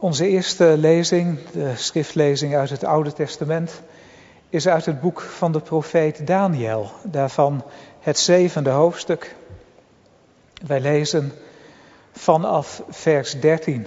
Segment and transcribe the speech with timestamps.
[0.00, 3.82] Onze eerste lezing, de schriftlezing uit het Oude Testament,
[4.48, 7.64] is uit het boek van de profeet Daniel, daarvan
[8.00, 9.34] het zevende hoofdstuk.
[10.66, 11.32] Wij lezen
[12.12, 13.86] vanaf vers 13.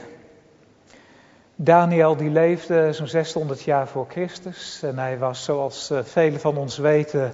[1.56, 6.58] Daniel die leefde zo'n 600 jaar voor Christus en hij was, zoals eh, velen van
[6.58, 7.34] ons weten,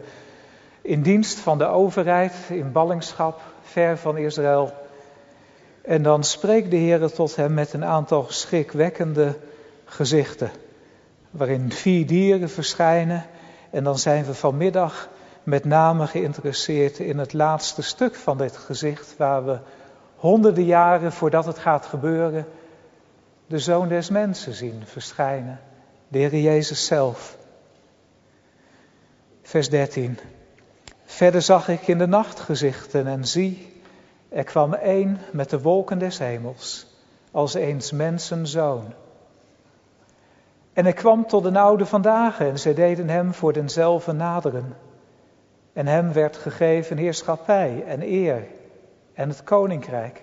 [0.82, 4.87] in dienst van de overheid, in ballingschap, ver van Israël.
[5.88, 9.38] En dan spreekt de Heer tot hem met een aantal schrikwekkende
[9.86, 10.52] gezichten,
[11.30, 13.26] waarin vier dieren verschijnen.
[13.70, 15.10] En dan zijn we vanmiddag
[15.44, 19.60] met name geïnteresseerd in het laatste stuk van dit gezicht, waar we
[20.16, 22.46] honderden jaren voordat het gaat gebeuren,
[23.48, 25.60] de Zoon des Mensen zien verschijnen,
[26.08, 27.38] de Heer Jezus zelf.
[29.42, 30.20] Vers 13.
[31.06, 33.77] Verder zag ik in de nacht gezichten en zie,
[34.30, 36.88] er kwam één met de wolken des hemels,
[37.32, 38.94] als eens mensen zoon.
[40.74, 44.76] En hij kwam tot een oude vandaag en zij deden hem voor denzelfde naderen.
[45.74, 48.48] En hem werd gegeven heerschappij en eer
[49.14, 50.22] en het koninkrijk.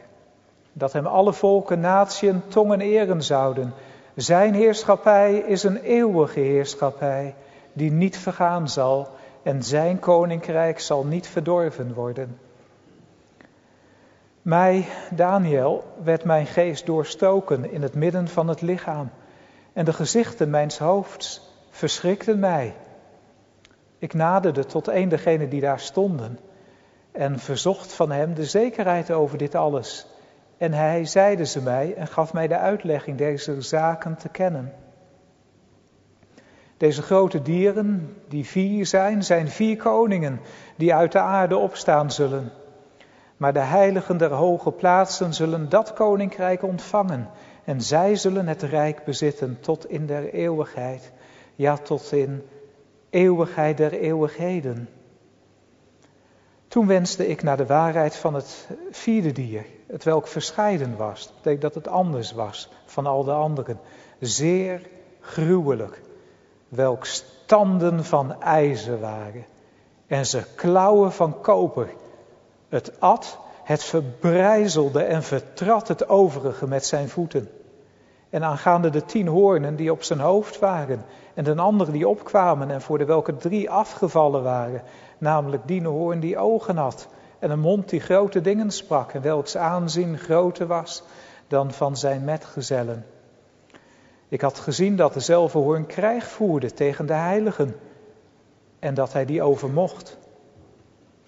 [0.72, 3.72] Dat hem alle volken, natieën, tongen eren zouden.
[4.14, 7.34] Zijn heerschappij is een eeuwige heerschappij
[7.72, 9.08] die niet vergaan zal
[9.42, 12.38] en zijn koninkrijk zal niet verdorven worden.
[14.44, 19.10] Mij, Daniel, werd mijn geest doorstoken in het midden van het lichaam
[19.72, 22.74] en de gezichten mijns hoofds verschrikten mij.
[23.98, 26.38] Ik naderde tot een degenen die daar stonden
[27.12, 30.06] en verzocht van hem de zekerheid over dit alles.
[30.58, 34.72] En hij zeide ze mij en gaf mij de uitlegging deze zaken te kennen.
[36.76, 40.40] Deze grote dieren, die vier zijn, zijn vier koningen
[40.76, 42.52] die uit de aarde opstaan zullen.
[43.44, 47.30] Maar de heiligen der hoge plaatsen zullen dat koninkrijk ontvangen.
[47.64, 51.12] En zij zullen het rijk bezitten tot in der eeuwigheid.
[51.54, 52.42] Ja, tot in
[53.10, 54.88] eeuwigheid der eeuwigheden.
[56.68, 61.26] Toen wenste ik naar de waarheid van het vierde dier, het welk verscheiden was.
[61.26, 63.80] Dat betekent dat het anders was van al de anderen.
[64.20, 64.80] Zeer
[65.20, 66.02] gruwelijk,
[66.68, 69.44] welk standen van ijzer waren.
[70.06, 71.88] En ze klauwen van koper
[72.74, 77.48] het at, het verbrijzelde en vertrad het overige met zijn voeten.
[78.30, 81.04] En aangaande de tien hoornen die op zijn hoofd waren,
[81.34, 84.82] en de andere die opkwamen en voor de welke drie afgevallen waren,
[85.18, 87.08] namelijk die hoorn die ogen had,
[87.38, 91.02] en een mond die grote dingen sprak, en welks aanzien groter was
[91.48, 93.06] dan van zijn metgezellen.
[94.28, 97.76] Ik had gezien dat dezelfde hoorn krijg voerde tegen de heiligen,
[98.78, 100.18] en dat hij die overmocht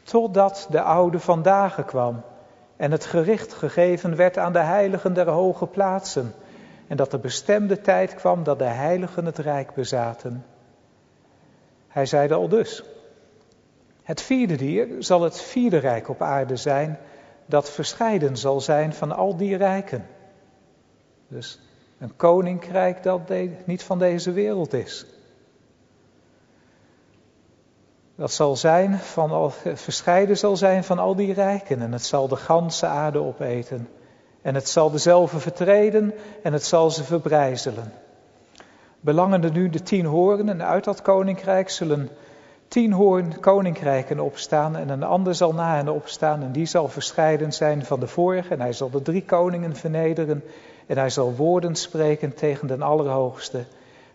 [0.06, 2.22] totdat de oude vandaag kwam
[2.76, 6.34] en het gericht gegeven werd aan de heiligen der hoge plaatsen
[6.86, 10.44] en dat de bestemde tijd kwam dat de heiligen het rijk bezaten.
[11.88, 12.84] Hij zeide al dus,
[14.02, 16.98] het vierde dier zal het vierde rijk op aarde zijn
[17.46, 20.06] dat verscheiden zal zijn van al die rijken.
[21.28, 21.60] Dus
[21.98, 23.20] een koninkrijk dat
[23.64, 25.15] niet van deze wereld is.
[28.16, 31.80] Dat zal zijn van al, verscheiden zal zijn van al die rijken.
[31.80, 33.88] En het zal de ganse aarde opeten.
[34.42, 37.92] En het zal dezelfde vertreden en het zal ze verbrijzelen.
[39.00, 42.08] Belangende nu de tien horen en uit dat koninkrijk zullen
[42.68, 44.76] tien hoorn koninkrijken opstaan.
[44.76, 48.54] En een ander zal na hen opstaan en die zal verscheiden zijn van de vorige.
[48.54, 50.44] En hij zal de drie koningen vernederen
[50.86, 53.58] en hij zal woorden spreken tegen den Allerhoogste.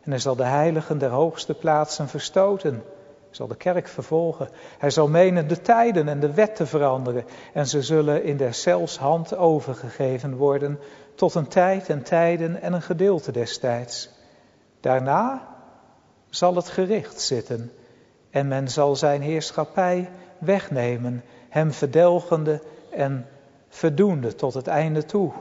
[0.03, 2.83] En hij zal de heiligen der hoogste plaatsen verstoten
[3.31, 4.49] zal de kerk vervolgen.
[4.77, 7.25] Hij zal menen de tijden en de wet te veranderen.
[7.53, 10.79] En ze zullen in deszelfs hand overgegeven worden
[11.15, 14.09] tot een tijd en tijden en een gedeelte destijds.
[14.79, 15.47] Daarna
[16.29, 17.71] zal het gericht zitten
[18.29, 23.27] en men zal zijn heerschappij wegnemen, hem verdelgende en
[23.69, 25.31] verdoende tot het einde toe.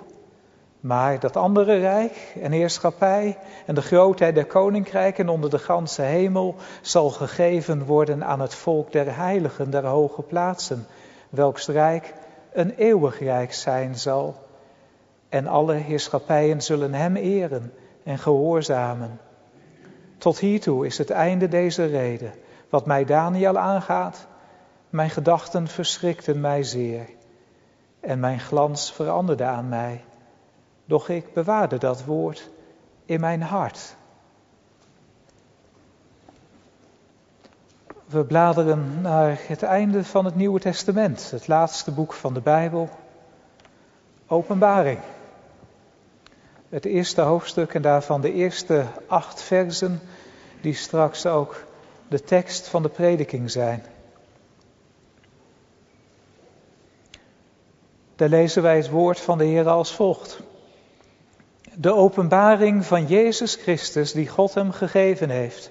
[0.80, 6.54] Maar dat andere rijk en heerschappij en de grootheid der koninkrijken onder de ganse hemel
[6.80, 10.86] zal gegeven worden aan het volk der heiligen der hoge plaatsen,
[11.30, 12.15] welks rijk
[12.53, 14.34] een eeuwig rijk zijn zal.
[15.28, 17.72] En alle heerschappijen zullen hem eren
[18.04, 19.21] en gehoorzamen.
[20.18, 22.33] Tot hiertoe is het einde deze reden.
[22.68, 24.26] Wat mij Daniel aangaat,
[24.91, 27.09] mijn gedachten verschrikten mij zeer
[28.00, 30.04] en mijn glans veranderde aan mij.
[30.91, 32.51] Doch ik bewaarde dat woord
[33.04, 33.95] in mijn hart.
[38.07, 42.89] We bladeren naar het einde van het Nieuwe Testament, het laatste boek van de Bijbel,
[44.27, 44.98] Openbaring.
[46.69, 50.01] Het eerste hoofdstuk en daarvan de eerste acht versen,
[50.60, 51.65] die straks ook
[52.09, 53.84] de tekst van de prediking zijn.
[58.16, 60.48] Daar lezen wij het woord van de Heer als volgt.
[61.80, 65.71] De openbaring van Jezus Christus die God hem gegeven heeft,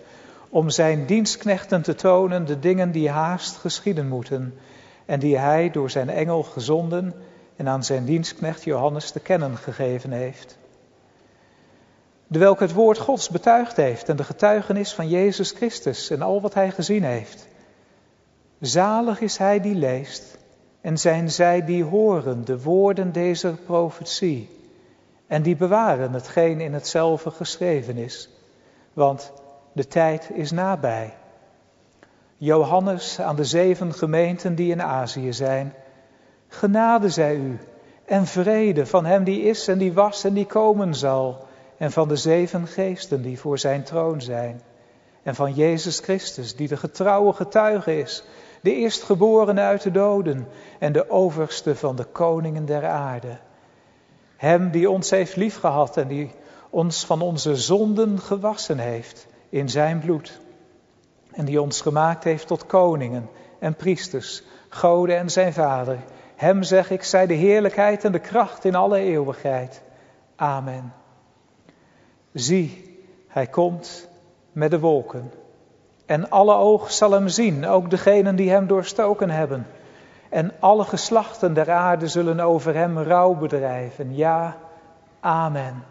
[0.50, 4.60] om zijn dienstknechten te tonen de dingen die haast geschieden moeten,
[5.06, 7.14] en die hij door zijn engel gezonden
[7.56, 10.58] en aan zijn dienstknecht Johannes te kennen gegeven heeft.
[12.28, 16.42] De welke het woord Gods betuigd heeft en de getuigenis van Jezus Christus en al
[16.42, 17.48] wat hij gezien heeft.
[18.60, 20.38] Zalig is hij die leest
[20.82, 24.58] en zijn zij die horen de woorden deze profetie
[25.30, 28.30] en die bewaren hetgeen in hetzelfde geschreven is,
[28.94, 29.34] want
[29.74, 31.14] de tijd is nabij.
[32.38, 35.74] Johannes aan de zeven gemeenten die in Azië zijn,
[36.48, 37.60] genade zij u
[38.06, 41.46] en vrede van hem die is en die was en die komen zal,
[41.78, 44.62] en van de zeven geesten die voor zijn troon zijn,
[45.24, 48.24] en van Jezus Christus die de getrouwe getuige is,
[48.62, 50.48] de eerstgeborene uit de doden
[50.80, 53.38] en de overste van de koningen der aarde.
[54.40, 56.32] Hem die ons heeft liefgehad en die
[56.70, 60.40] ons van onze zonden gewassen heeft in zijn bloed.
[61.32, 65.98] En die ons gemaakt heeft tot koningen en priesters, goden en zijn vader.
[66.36, 69.82] Hem zeg ik, zij de heerlijkheid en de kracht in alle eeuwigheid.
[70.36, 70.94] Amen.
[72.34, 74.10] Zie, hij komt
[74.52, 75.32] met de wolken.
[76.06, 79.68] En alle oog zal hem zien, ook degenen die hem doorstoken hebben.
[80.30, 84.16] En alle geslachten der aarde zullen over hem rouw bedrijven.
[84.16, 84.58] Ja,
[85.20, 85.84] amen.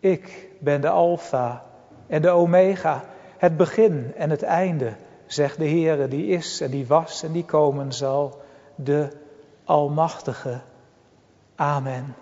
[0.00, 1.62] Ik ben de Alpha
[2.06, 3.04] en de Omega,
[3.38, 4.92] het begin en het einde,
[5.26, 8.40] zegt de Heere, die is en die was en die komen zal,
[8.74, 9.08] de
[9.64, 10.60] Almachtige.
[11.56, 12.14] Amen.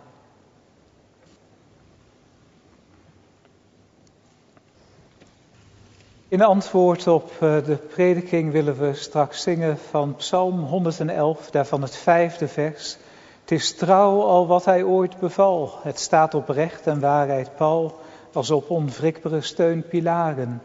[6.29, 11.97] In antwoord op eh, de prediking willen we straks zingen van Psalm 111, daarvan het
[11.97, 12.97] vijfde vers.
[13.41, 15.71] Het is trouw al wat hij ooit beval.
[15.83, 17.99] Het staat op recht en waarheid pal,
[18.33, 20.63] als op onwrikbare steunpilaren.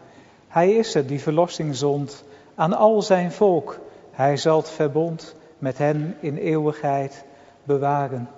[0.47, 2.23] Hij is het die verlossing zond
[2.55, 3.79] aan al zijn volk.
[4.11, 7.25] Hij zal het verbond met hen in eeuwigheid
[7.63, 8.29] bewaren.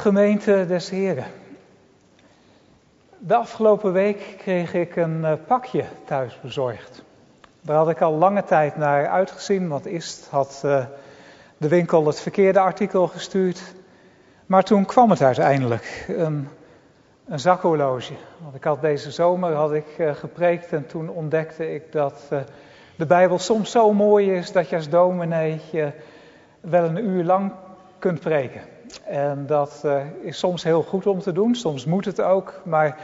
[0.00, 1.24] Gemeente des Heren.
[3.18, 7.02] De afgelopen week kreeg ik een eh, pakje thuis bezorgd.
[7.60, 10.84] Daar had ik al lange tijd naar uitgezien, want eerst had uh,
[11.56, 13.74] de winkel het verkeerde artikel gestuurd.
[14.46, 16.48] Maar toen kwam het uiteindelijk, een,
[17.28, 18.14] een zakhorloge.
[18.38, 22.22] Want ik had deze zomer had ik, uh, gepreekt en toen ontdekte ik dat
[22.96, 25.60] de Bijbel soms zo mooi is dat je als dominee
[26.60, 27.52] wel een uur lang
[27.98, 28.60] kunt preken.
[29.04, 32.98] En dat uh, is soms heel goed om te doen, soms moet het ook, maar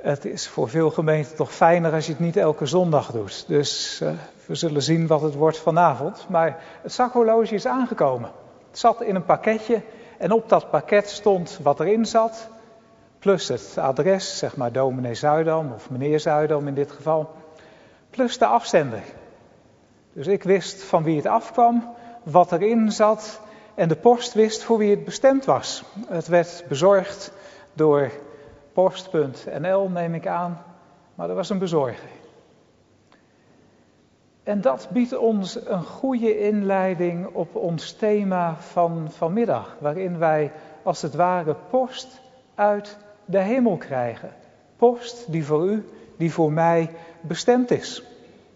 [0.00, 3.44] het is voor veel gemeenten toch fijner als je het niet elke zondag doet.
[3.48, 4.10] Dus uh,
[4.46, 6.26] we zullen zien wat het wordt vanavond.
[6.28, 8.30] Maar het zakhorloge is aangekomen.
[8.70, 9.82] Het zat in een pakketje
[10.18, 12.48] en op dat pakket stond wat erin zat,
[13.18, 17.30] plus het adres, zeg maar dominee Zuidam of meneer Zuidam in dit geval,
[18.10, 19.02] plus de afzender.
[20.12, 23.40] Dus ik wist van wie het afkwam, wat erin zat
[23.80, 25.84] en de post wist voor wie het bestemd was.
[26.06, 27.32] Het werd bezorgd
[27.72, 28.10] door
[28.72, 30.62] post.nl, neem ik aan,
[31.14, 32.08] maar er was een bezorger.
[34.42, 41.02] En dat biedt ons een goede inleiding op ons thema van vanmiddag, waarin wij als
[41.02, 42.20] het ware post
[42.54, 44.32] uit de hemel krijgen.
[44.76, 48.02] Post die voor u, die voor mij bestemd is.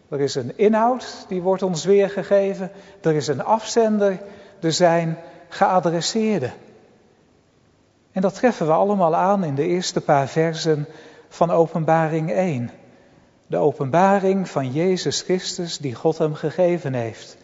[0.08, 2.70] Er is een inhoud, die wordt ons weergegeven.
[3.00, 4.20] Er is een afzender,
[4.64, 5.18] er zijn
[5.48, 6.52] geadresseerden.
[8.12, 10.86] En dat treffen we allemaal aan in de eerste paar versen
[11.28, 12.70] van Openbaring 1.
[13.46, 17.36] De openbaring van Jezus Christus die God hem gegeven heeft.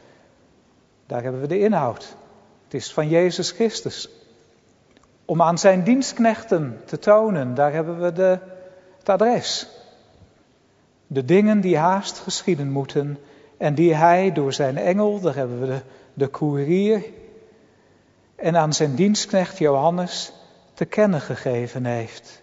[1.06, 2.16] Daar hebben we de inhoud.
[2.64, 4.08] Het is van Jezus Christus.
[5.24, 8.38] Om aan zijn dienstknechten te tonen, daar hebben we de,
[8.98, 9.68] het adres.
[11.06, 13.18] De dingen die haast geschieden moeten
[13.58, 15.80] en die hij door zijn engel, daar hebben we de,
[16.20, 17.04] de koerier,
[18.36, 20.32] en aan zijn dienstknecht Johannes
[20.74, 22.42] te kennen gegeven heeft.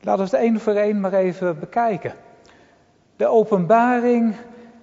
[0.00, 2.14] Laten we het één voor één maar even bekijken.
[3.16, 4.34] De openbaring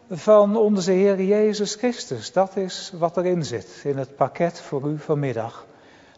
[0.09, 4.97] van onze Heer Jezus Christus, dat is wat erin zit in het pakket voor u
[4.97, 5.65] vanmiddag.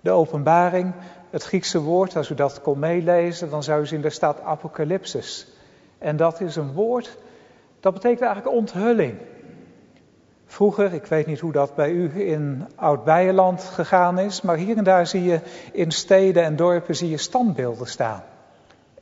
[0.01, 0.93] De openbaring,
[1.29, 5.47] het Griekse woord, als u dat kon meelezen, dan zou u zien, daar staat apocalypsis.
[5.97, 7.17] En dat is een woord,
[7.79, 9.17] dat betekent eigenlijk onthulling.
[10.51, 14.83] Vroeger, ik weet niet hoe dat bij u in Oud-Beijerland gegaan is, maar hier en
[14.83, 15.39] daar zie je
[15.71, 18.23] in steden en dorpen zie je standbeelden staan.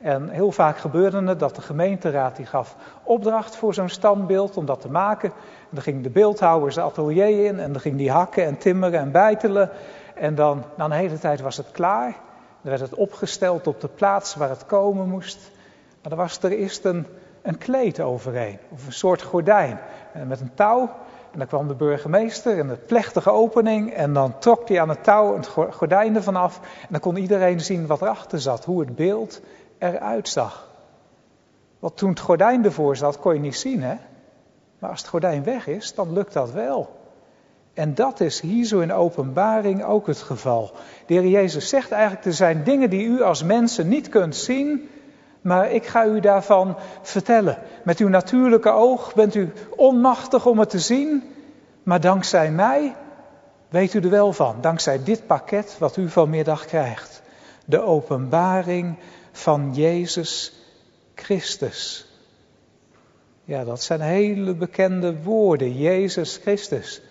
[0.00, 4.66] En heel vaak gebeurde het dat de gemeenteraad die gaf opdracht voor zo'n standbeeld om
[4.66, 5.30] dat te maken.
[5.30, 9.00] En dan ging de beeldhouwer zijn atelier in en dan ging die hakken en timmeren
[9.00, 9.70] en bijtelen.
[10.14, 12.16] En dan, na een hele tijd was het klaar.
[12.60, 15.50] Dan werd het opgesteld op de plaats waar het komen moest.
[16.02, 17.06] Maar dan was er eerst een,
[17.42, 19.78] een kleed overheen, of een soort gordijn.
[20.12, 20.90] En met een touw.
[21.32, 23.92] En dan kwam de burgemeester en de plechtige opening.
[23.92, 26.60] En dan trok hij aan het touw het gordijn ervan af.
[26.60, 29.40] En dan kon iedereen zien wat erachter zat, hoe het beeld
[29.78, 30.68] eruit zag.
[31.78, 33.94] Want toen het gordijn ervoor zat, kon je niet zien, hè?
[34.78, 36.96] Maar als het gordijn weg is, dan lukt dat wel.
[37.74, 40.70] En dat is hier zo in openbaring ook het geval.
[41.06, 44.88] De Heer Jezus zegt eigenlijk, er zijn dingen die u als mensen niet kunt zien,
[45.40, 47.58] maar ik ga u daarvan vertellen.
[47.84, 51.22] Met uw natuurlijke oog bent u onmachtig om het te zien,
[51.82, 52.94] maar dankzij mij
[53.68, 54.60] weet u er wel van.
[54.60, 57.22] Dankzij dit pakket wat u vanmiddag krijgt.
[57.64, 58.98] De openbaring
[59.32, 60.52] van Jezus
[61.14, 62.06] Christus.
[63.44, 67.02] Ja, dat zijn hele bekende woorden, Jezus Christus.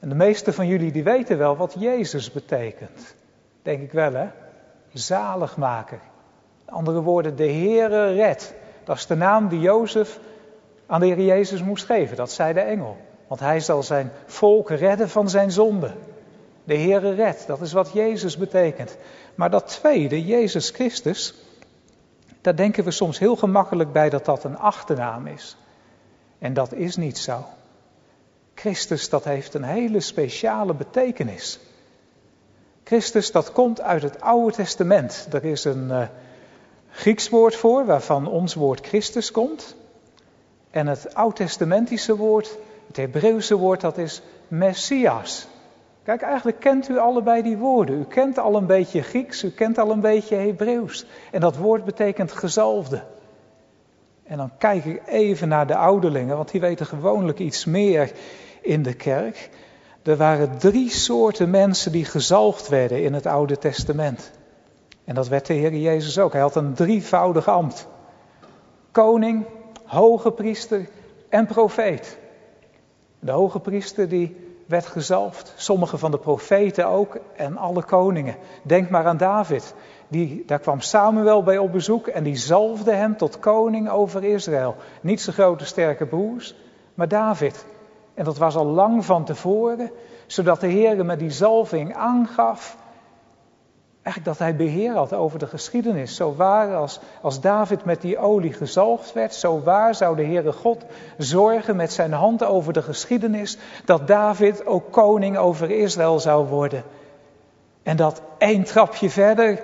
[0.00, 3.14] En de meeste van jullie die weten wel wat Jezus betekent.
[3.62, 4.26] Denk ik wel, hè?
[4.92, 6.00] Zaligmaker.
[6.72, 8.54] Andere woorden, de Heere red.
[8.84, 10.18] Dat is de naam die Jozef
[10.86, 12.16] aan de Heer Jezus moest geven.
[12.16, 12.96] Dat zei de engel.
[13.26, 15.90] Want hij zal zijn volk redden van zijn zonde.
[16.64, 18.96] De Heere red, dat is wat Jezus betekent.
[19.34, 21.34] Maar dat tweede, Jezus Christus,
[22.40, 25.56] daar denken we soms heel gemakkelijk bij dat dat een achternaam is.
[26.38, 27.44] En dat is niet zo.
[28.54, 31.58] Christus, dat heeft een hele speciale betekenis.
[32.84, 35.28] Christus, dat komt uit het Oude Testament.
[35.32, 36.02] Er is een uh,
[36.92, 39.76] Grieks woord voor, waarvan ons woord Christus komt.
[40.70, 45.46] En het Oud-testamentische woord, het Hebreeuwse woord, dat is Messias.
[46.02, 47.98] Kijk, eigenlijk kent u allebei die woorden.
[47.98, 51.06] U kent al een beetje Grieks, u kent al een beetje Hebreeuws.
[51.30, 53.02] En dat woord betekent gezalfde.
[54.22, 58.12] En dan kijk ik even naar de ouderlingen, want die weten gewoonlijk iets meer
[58.60, 59.50] in de kerk.
[60.02, 64.30] Er waren drie soorten mensen die gezalfd werden in het Oude Testament.
[65.12, 66.32] En dat werd de Heer Jezus ook.
[66.32, 67.88] Hij had een drievoudig ambt.
[68.90, 69.44] Koning,
[69.84, 70.88] hoge priester
[71.28, 72.18] en profeet.
[73.18, 75.54] De hoge priester die werd gezalfd.
[75.56, 78.36] Sommige van de profeten ook en alle koningen.
[78.62, 79.74] Denk maar aan David.
[80.08, 84.76] Die, daar kwam Samuel bij op bezoek en die zalfde hem tot koning over Israël.
[85.00, 86.54] Niet zijn grote sterke broers,
[86.94, 87.66] maar David.
[88.14, 89.90] En dat was al lang van tevoren,
[90.26, 92.80] zodat de Heer met die zalving aangaf
[94.02, 96.16] eigenlijk dat hij beheer had over de geschiedenis.
[96.16, 100.52] Zo waar als, als David met die olie gezalfd werd, zo waar zou de Heere
[100.52, 100.84] God
[101.18, 106.84] zorgen met zijn hand over de geschiedenis dat David ook koning over Israël zou worden.
[107.82, 109.60] En dat één trapje verder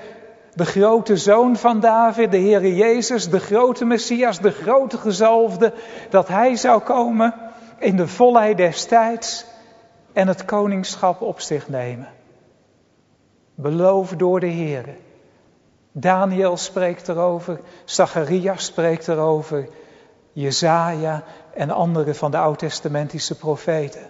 [0.54, 5.73] de grote zoon van David, de Heere Jezus, de grote Messias, de grote gezalfde,
[6.11, 7.35] dat hij zou komen
[7.78, 9.45] in de volheid des tijds
[10.12, 12.18] en het koningschap op zich nemen.
[13.61, 14.85] Beloofd door de Heer.
[15.93, 19.69] Daniel spreekt erover, Zacharias spreekt erover,
[20.33, 21.23] Jezaja
[21.55, 24.00] en andere van de oud-testamentische profeten.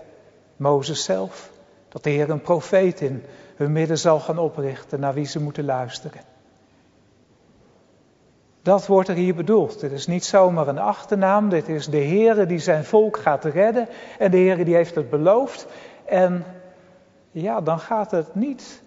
[0.56, 1.50] Mozes zelf,
[1.88, 3.24] dat de Heer een profeet in
[3.56, 6.20] hun midden zal gaan oprichten naar wie ze moeten luisteren.
[8.62, 9.80] Dat wordt er hier bedoeld.
[9.80, 13.88] Dit is niet zomaar een achternaam, dit is de Heer die zijn volk gaat redden
[14.18, 15.66] en de Heer die heeft het beloofd.
[16.04, 16.44] En
[17.30, 18.86] ja, dan gaat het niet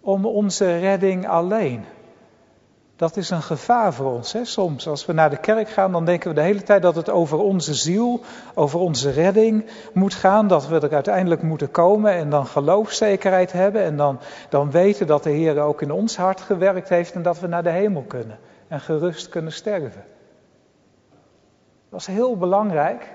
[0.00, 1.84] om onze redding alleen.
[2.98, 4.32] Dat is een gevaar voor ons.
[4.32, 4.44] Hè?
[4.44, 7.10] Soms, als we naar de kerk gaan, dan denken we de hele tijd dat het
[7.10, 8.20] over onze ziel,
[8.54, 10.48] over onze redding moet gaan.
[10.48, 13.82] Dat we er uiteindelijk moeten komen en dan geloofszekerheid hebben.
[13.82, 17.40] En dan, dan weten dat de Heer ook in ons hart gewerkt heeft en dat
[17.40, 18.38] we naar de hemel kunnen.
[18.68, 20.04] En gerust kunnen sterven.
[21.90, 23.12] Dat is heel belangrijk.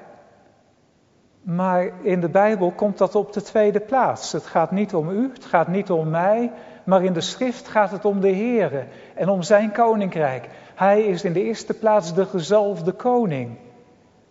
[1.41, 4.31] Maar in de Bijbel komt dat op de tweede plaats.
[4.31, 6.51] Het gaat niet om u, het gaat niet om mij,
[6.83, 10.49] maar in de schrift gaat het om de Heer en om zijn koninkrijk.
[10.75, 13.57] Hij is in de eerste plaats de gezalfde koning.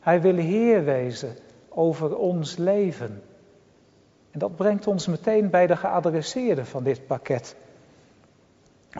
[0.00, 1.36] Hij wil Heer wezen
[1.68, 3.22] over ons leven.
[4.30, 7.56] En dat brengt ons meteen bij de geadresseerde van dit pakket.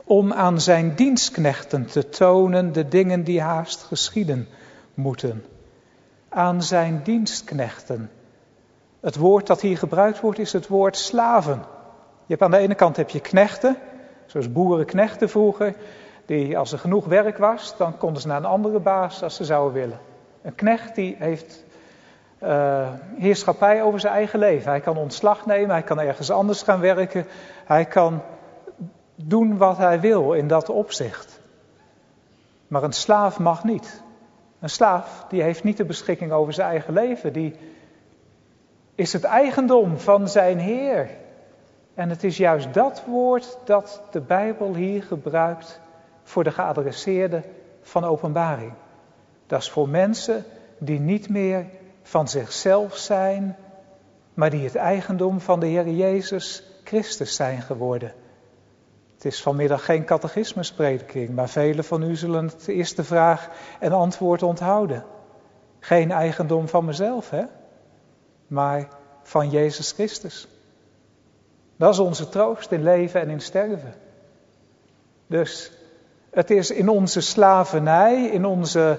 [0.04, 4.49] Om aan zijn dienstknechten te tonen de dingen die haast geschieden
[4.94, 5.44] moeten.
[6.28, 8.11] Aan zijn dienstknechten.
[9.00, 11.62] Het woord dat hier gebruikt wordt is het woord slaven.
[12.33, 13.77] Hebt aan de ene kant heb je knechten,
[14.27, 15.75] zoals boerenknechten vroeger,
[16.27, 19.45] die als er genoeg werk was, dan konden ze naar een andere baas als ze
[19.45, 20.01] zouden willen.
[20.43, 21.65] Een knecht die heeft
[22.43, 24.71] uh, heerschappij over zijn eigen leven.
[24.71, 27.27] Hij kan ontslag nemen, hij kan ergens anders gaan werken.
[27.65, 28.23] Hij kan
[29.15, 31.41] doen wat hij wil in dat opzicht.
[32.69, 34.03] Maar een slaaf mag niet.
[34.61, 37.33] Een slaaf die heeft niet de beschikking over zijn eigen leven.
[37.33, 37.55] Die
[38.95, 41.21] is het eigendom van zijn Heer.
[41.94, 45.80] En het is juist dat woord dat de Bijbel hier gebruikt
[46.22, 47.42] voor de geadresseerde
[47.82, 48.72] van openbaring.
[49.46, 50.44] Dat is voor mensen
[50.78, 51.66] die niet meer
[52.02, 53.56] van zichzelf zijn,
[54.34, 58.12] maar die het eigendom van de Heer Jezus Christus zijn geworden.
[59.14, 64.42] Het is vanmiddag geen catechismusprediking, maar velen van u zullen het eerste vraag en antwoord
[64.42, 65.04] onthouden.
[65.80, 67.42] Geen eigendom van mezelf, hè?
[68.46, 68.88] maar
[69.22, 70.49] van Jezus Christus.
[71.83, 73.95] Dat is onze troost in leven en in sterven.
[75.27, 75.73] Dus
[76.31, 78.99] het is in onze slavernij, in onze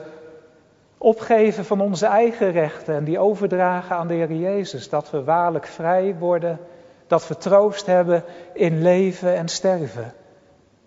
[0.97, 5.67] opgeven van onze eigen rechten en die overdragen aan de Heer Jezus, dat we waarlijk
[5.67, 6.59] vrij worden,
[7.07, 8.23] dat we troost hebben
[8.53, 10.13] in leven en sterven.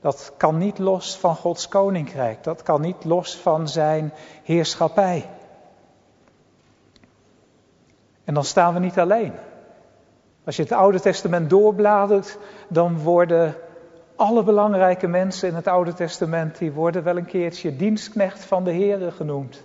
[0.01, 4.13] Dat kan niet los van Gods koninkrijk, dat kan niet los van zijn
[4.43, 5.31] heerschappij.
[8.25, 9.33] En dan staan we niet alleen.
[10.47, 12.39] Als je het Oude Testament doorbladert,
[12.69, 13.55] dan worden
[14.17, 18.73] alle belangrijke mensen in het Oude Testament, die worden wel een keertje dienstknecht van de
[18.73, 19.65] Here genoemd.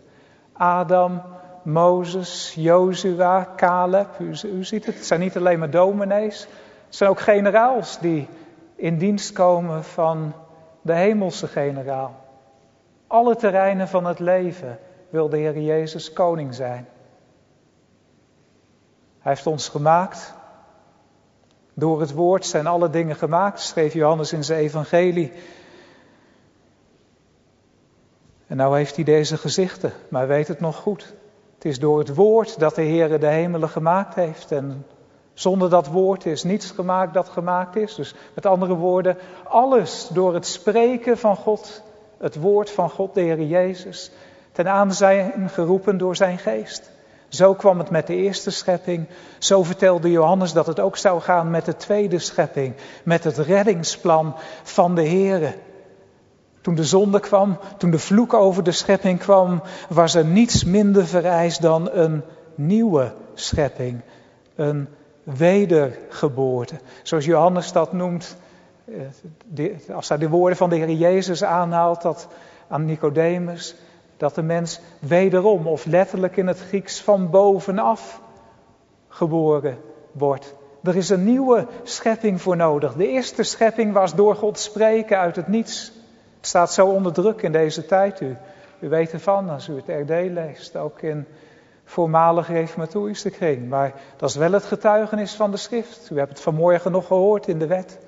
[0.54, 1.22] Adam,
[1.64, 6.48] Mozes, Jozua, Caleb, u, u ziet het, het zijn niet alleen maar dominees,
[6.86, 8.28] het zijn ook generaals die
[8.76, 10.34] in dienst komen van
[10.82, 12.16] de hemelse generaal.
[13.08, 16.88] Alle terreinen van het leven wil de Heer Jezus koning zijn.
[19.20, 20.40] Hij heeft ons gemaakt.
[21.74, 25.32] Door het woord zijn alle dingen gemaakt, schreef Johannes in zijn evangelie.
[28.48, 31.14] En nou heeft hij deze gezichten, maar weet het nog goed.
[31.56, 34.52] Het is door het woord dat de Heer de hemelen gemaakt heeft.
[34.52, 34.86] En
[35.34, 37.96] zonder dat woord is niets gemaakt dat gemaakt is.
[37.96, 41.84] Dus met andere woorden, alles door het spreken van God,
[42.18, 44.12] het woord van God, de Heer Jezus,
[44.52, 46.92] ten aanzijn geroepen door zijn geest.
[47.32, 49.08] Zo kwam het met de eerste schepping.
[49.38, 52.74] Zo vertelde Johannes dat het ook zou gaan met de tweede schepping.
[53.04, 55.54] Met het reddingsplan van de Here.
[56.62, 61.08] Toen de zonde kwam, toen de vloek over de schepping kwam, was er niets minder
[61.08, 62.24] vereist dan een
[62.56, 64.02] nieuwe schepping.
[64.56, 64.88] Een
[65.24, 66.76] wedergeboorte.
[67.04, 68.38] Zoals Johannes dat noemt,
[69.56, 72.28] eh, als hij de woorden van de Heer Jezus aanhaalt dat
[72.68, 73.76] aan Nicodemus
[74.22, 78.22] dat de mens wederom, of letterlijk in het Grieks van bovenaf,
[79.08, 79.78] geboren
[80.12, 80.56] wordt.
[80.84, 82.94] Er is een nieuwe schepping voor nodig.
[82.94, 85.92] De eerste schepping was door God spreken uit het niets.
[86.38, 88.22] Het staat zo onder druk in deze tijd.
[88.22, 88.38] U,
[88.80, 91.26] u weet ervan als u het RD leest, ook in
[91.86, 93.70] voormalige reformatorische kring.
[93.70, 96.10] Maar dat is wel het getuigenis van de schrift.
[96.12, 98.00] U hebt het vanmorgen nog gehoord in de wet.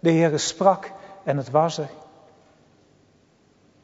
[0.00, 1.88] De Heer sprak en het was er.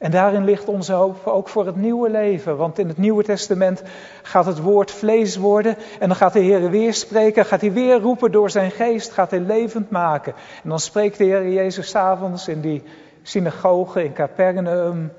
[0.01, 2.57] En daarin ligt onze hoop ook voor het nieuwe leven.
[2.57, 3.83] Want in het Nieuwe Testament
[4.23, 5.77] gaat het woord vlees worden.
[5.99, 7.45] En dan gaat de Heer weer spreken.
[7.45, 9.13] Gaat hij weer roepen door zijn geest.
[9.13, 10.35] Gaat hij levend maken.
[10.63, 12.83] En dan spreekt de Heer Jezus avonds in die
[13.23, 15.13] synagoge in Capernaum.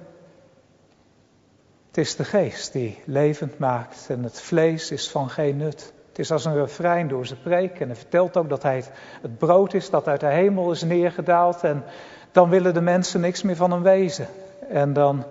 [1.87, 4.05] Het is de geest die levend maakt.
[4.09, 5.93] En het vlees is van geen nut.
[6.09, 7.79] Het is als een refrein door zijn preek.
[7.79, 8.91] En hij vertelt ook dat hij het,
[9.21, 11.63] het brood is dat uit de hemel is neergedaald.
[11.63, 11.83] En
[12.31, 14.27] dan willen de mensen niks meer van hem wezen.
[14.71, 15.23] En dan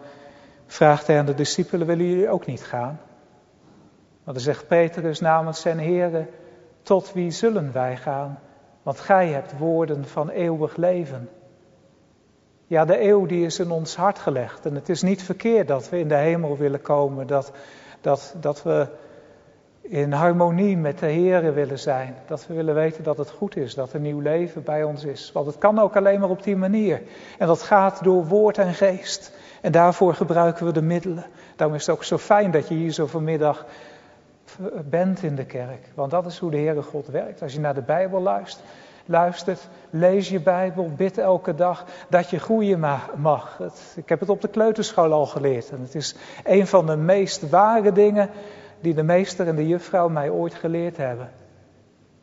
[0.66, 3.00] vraagt hij aan de discipelen, willen jullie ook niet gaan?
[4.24, 6.28] Maar dan zegt Petrus namens zijn heren,
[6.82, 8.38] tot wie zullen wij gaan?
[8.82, 11.28] Want gij hebt woorden van eeuwig leven.
[12.66, 14.66] Ja, de eeuw die is in ons hart gelegd.
[14.66, 17.26] En het is niet verkeerd dat we in de hemel willen komen.
[17.26, 17.52] Dat,
[18.00, 18.86] dat, dat we
[19.90, 22.14] in harmonie met de Here willen zijn.
[22.26, 25.30] Dat we willen weten dat het goed is, dat er nieuw leven bij ons is.
[25.32, 27.02] Want het kan ook alleen maar op die manier.
[27.38, 29.32] En dat gaat door woord en geest.
[29.60, 31.24] En daarvoor gebruiken we de middelen.
[31.56, 33.66] Daarom is het ook zo fijn dat je hier zo vanmiddag
[34.84, 35.86] bent in de kerk.
[35.94, 37.42] Want dat is hoe de Heere God werkt.
[37.42, 38.66] Als je naar de Bijbel luistert,
[39.06, 42.80] luistert lees je Bijbel, bid elke dag dat je groeien
[43.16, 43.60] mag.
[43.96, 45.70] ik heb het op de kleuterschool al geleerd.
[45.70, 48.30] En het is een van de meest ware dingen
[48.80, 51.30] die de meester en de juffrouw mij ooit geleerd hebben.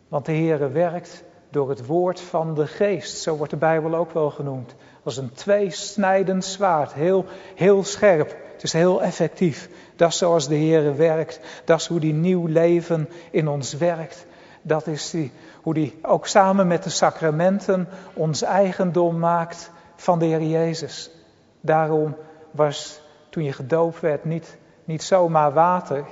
[0.07, 3.17] Want de Heere werkt door het woord van de geest.
[3.17, 4.75] Zo wordt de Bijbel ook wel genoemd.
[5.03, 6.93] Als een tweesnijdend zwaard.
[6.93, 8.35] Heel, heel scherp.
[8.53, 9.69] Het is heel effectief.
[9.95, 11.39] Dat is zoals de Heere werkt.
[11.65, 14.25] Dat is hoe die nieuw leven in ons werkt.
[14.61, 20.25] Dat is die, hoe die ook samen met de sacramenten ons eigendom maakt van de
[20.25, 21.11] Heer Jezus.
[21.61, 22.15] Daarom
[22.51, 26.05] was toen je gedoopt werd niet, niet zomaar water,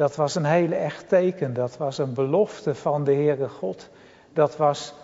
[0.00, 1.54] Dat was een hele echt teken.
[1.54, 3.88] Dat was een belofte van de Heere God.
[4.32, 4.94] Dat was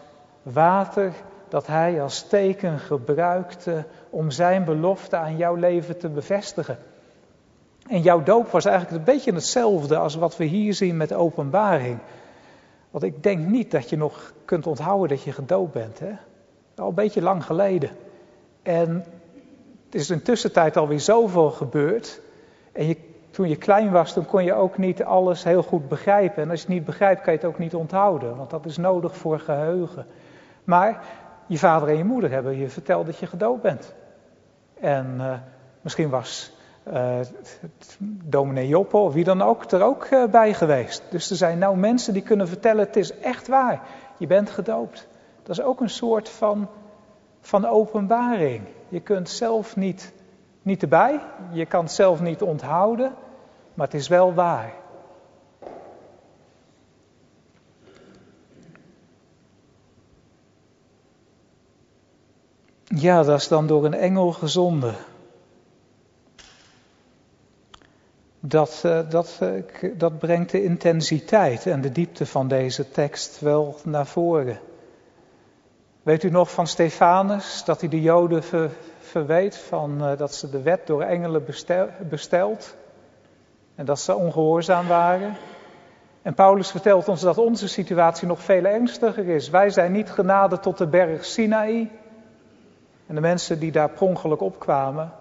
[0.43, 1.13] water
[1.49, 6.79] dat Hij als teken gebruikte om Zijn belofte aan jouw leven te bevestigen.
[7.89, 11.99] En jouw doop was eigenlijk een beetje hetzelfde als wat we hier zien met openbaring.
[12.91, 15.99] Want ik denk niet dat je nog kunt onthouden dat je gedoopt bent.
[15.99, 16.13] Hè?
[16.77, 17.91] Al een beetje lang geleden.
[18.63, 19.05] En
[19.85, 22.21] het is in tussentijd alweer zoveel gebeurd.
[22.73, 22.97] En je,
[23.37, 26.43] toen je klein was, toen kon je ook niet alles heel goed begrijpen.
[26.43, 28.37] En als je het niet begrijpt, kan je het ook niet onthouden.
[28.37, 30.07] Want dat is nodig voor geheugen.
[30.65, 31.05] Maar
[31.47, 33.95] je vader en je moeder hebben je verteld dat je gedoopt bent.
[34.81, 35.33] En uh,
[35.81, 36.53] misschien was
[36.93, 37.19] uh,
[38.25, 41.03] dominee Joppe of wie dan ook er ook uh, bij geweest.
[41.11, 43.81] Dus er zijn nou mensen die kunnen vertellen, het is echt waar,
[44.19, 45.09] je bent gedoopt.
[45.43, 46.69] Dat is ook een soort van,
[47.41, 48.63] van openbaring.
[48.89, 50.13] Je kunt zelf niet,
[50.63, 51.21] niet erbij,
[51.51, 53.13] je kan het zelf niet onthouden,
[53.77, 54.75] maar het is wel waar.
[62.85, 64.95] Ja, dat is dan door een engel gezonden.
[68.41, 69.63] Dat, uh, dat, uh,
[69.97, 74.61] dat brengt de intensiteit en de diepte van deze tekst wel naar voren.
[76.03, 80.51] Weet u nog van Stefanus dat hij de Joden ver, verweet van, uh, dat ze
[80.51, 82.77] de wet door engelen bestel, besteld
[83.77, 85.37] en dat ze ongehoorzaam waren?
[86.23, 89.51] En Paulus vertelt ons dat onze situatie nog veel ernstiger is.
[89.51, 91.91] Wij zijn niet genade tot de berg Sinaï.
[93.07, 95.13] En de mensen die daar prongelijk opkwamen,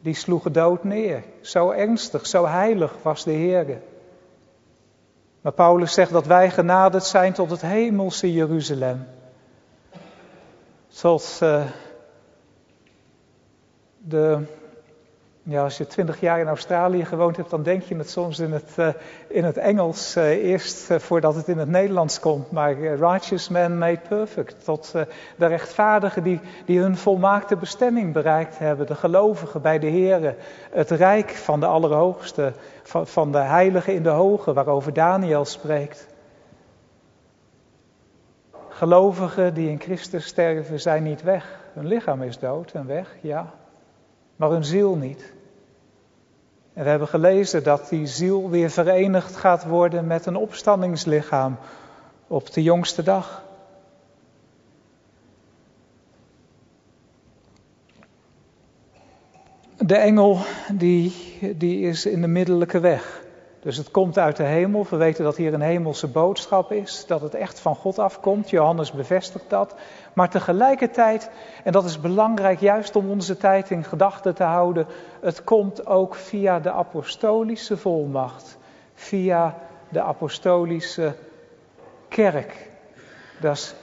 [0.00, 1.24] die sloegen dood neer.
[1.40, 3.80] Zo ernstig, zo heilig was de Heer.
[5.40, 9.06] Maar Paulus zegt dat wij genaderd zijn tot het hemelse Jeruzalem.
[10.88, 11.64] Tot uh,
[13.98, 14.38] de
[15.42, 18.52] ja, als je twintig jaar in Australië gewoond hebt, dan denk je het soms in
[18.52, 18.88] het, uh,
[19.28, 22.50] in het Engels uh, eerst uh, voordat het in het Nederlands komt.
[22.50, 24.64] Maar righteous man made perfect.
[24.64, 24.92] Tot
[25.36, 28.86] de rechtvaardigen die, die hun volmaakte bestemming bereikt hebben.
[28.86, 30.34] De gelovigen bij de Here.
[30.70, 32.52] Het rijk van de Allerhoogste.
[32.82, 36.06] Van, van de Heilige in de Hoge, waarover Daniel spreekt.
[38.68, 41.58] Gelovigen die in Christus sterven zijn niet weg.
[41.72, 43.59] Hun lichaam is dood en weg, ja
[44.40, 45.32] maar hun ziel niet.
[46.72, 51.56] En we hebben gelezen dat die ziel weer verenigd gaat worden met een opstandingslichaam
[52.26, 53.42] op de jongste dag.
[59.78, 60.38] De engel
[60.72, 61.12] die,
[61.56, 63.19] die is in de middellijke weg.
[63.60, 64.86] Dus het komt uit de hemel.
[64.90, 68.50] We weten dat hier een hemelse boodschap is, dat het echt van God afkomt.
[68.50, 69.74] Johannes bevestigt dat.
[70.12, 71.30] Maar tegelijkertijd,
[71.64, 74.86] en dat is belangrijk juist om onze tijd in gedachten te houden,
[75.20, 78.58] het komt ook via de apostolische volmacht,
[78.94, 79.54] via
[79.88, 81.14] de apostolische
[82.08, 82.70] kerk.
[83.40, 83.74] Dat is,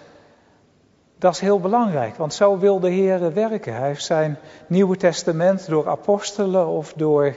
[1.18, 3.76] dat is heel belangrijk, want zo wil de Heer werken.
[3.76, 4.38] Hij heeft zijn
[4.68, 7.36] Nieuwe Testament door apostelen of door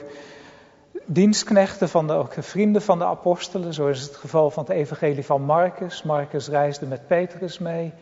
[1.05, 5.41] dienstknechten van de ook vrienden van de apostelen, zoals het geval van het evangelie van
[5.41, 6.03] Marcus.
[6.03, 7.93] Marcus reisde met Petrus mee.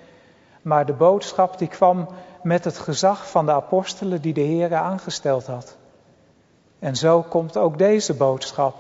[0.62, 2.08] Maar de boodschap die kwam
[2.44, 5.78] met het gezag van de apostelen die de Heer aangesteld had.
[6.80, 8.76] En zo komt ook deze boodschap.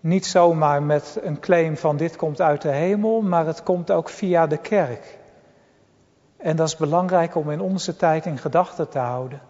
[0.00, 4.08] Niet zomaar met een claim van dit komt uit de hemel, maar het komt ook
[4.08, 5.18] via de kerk.
[6.36, 9.40] En dat is belangrijk om in onze tijd in gedachten te houden.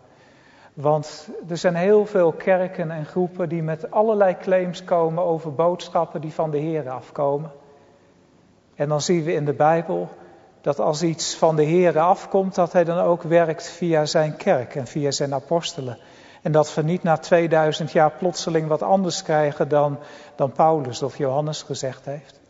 [0.74, 6.20] Want er zijn heel veel kerken en groepen die met allerlei claims komen over boodschappen
[6.20, 7.52] die van de Heer afkomen.
[8.74, 10.08] En dan zien we in de Bijbel
[10.60, 14.74] dat als iets van de Heer afkomt, dat hij dan ook werkt via zijn kerk
[14.74, 15.98] en via zijn apostelen.
[16.42, 19.98] En dat we niet na 2000 jaar plotseling wat anders krijgen dan,
[20.36, 22.40] dan Paulus of Johannes gezegd heeft.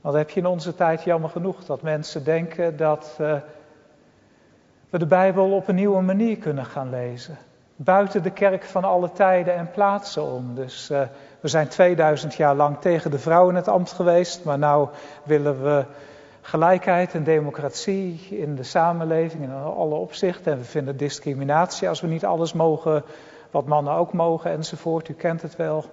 [0.00, 3.16] Want heb je in onze tijd jammer genoeg dat mensen denken dat.
[3.20, 3.36] Uh,
[4.90, 7.38] we de Bijbel op een nieuwe manier kunnen gaan lezen.
[7.76, 10.54] Buiten de kerk van alle tijden en plaatsen om.
[10.54, 11.00] Dus uh,
[11.40, 14.86] we zijn 2000 jaar lang tegen de vrouw in het ambt geweest, maar nu
[15.22, 15.84] willen we
[16.40, 20.52] gelijkheid en democratie in de samenleving in alle opzichten.
[20.52, 23.04] En we vinden discriminatie als we niet alles mogen
[23.50, 25.08] wat mannen ook mogen enzovoort.
[25.08, 25.84] U kent het wel.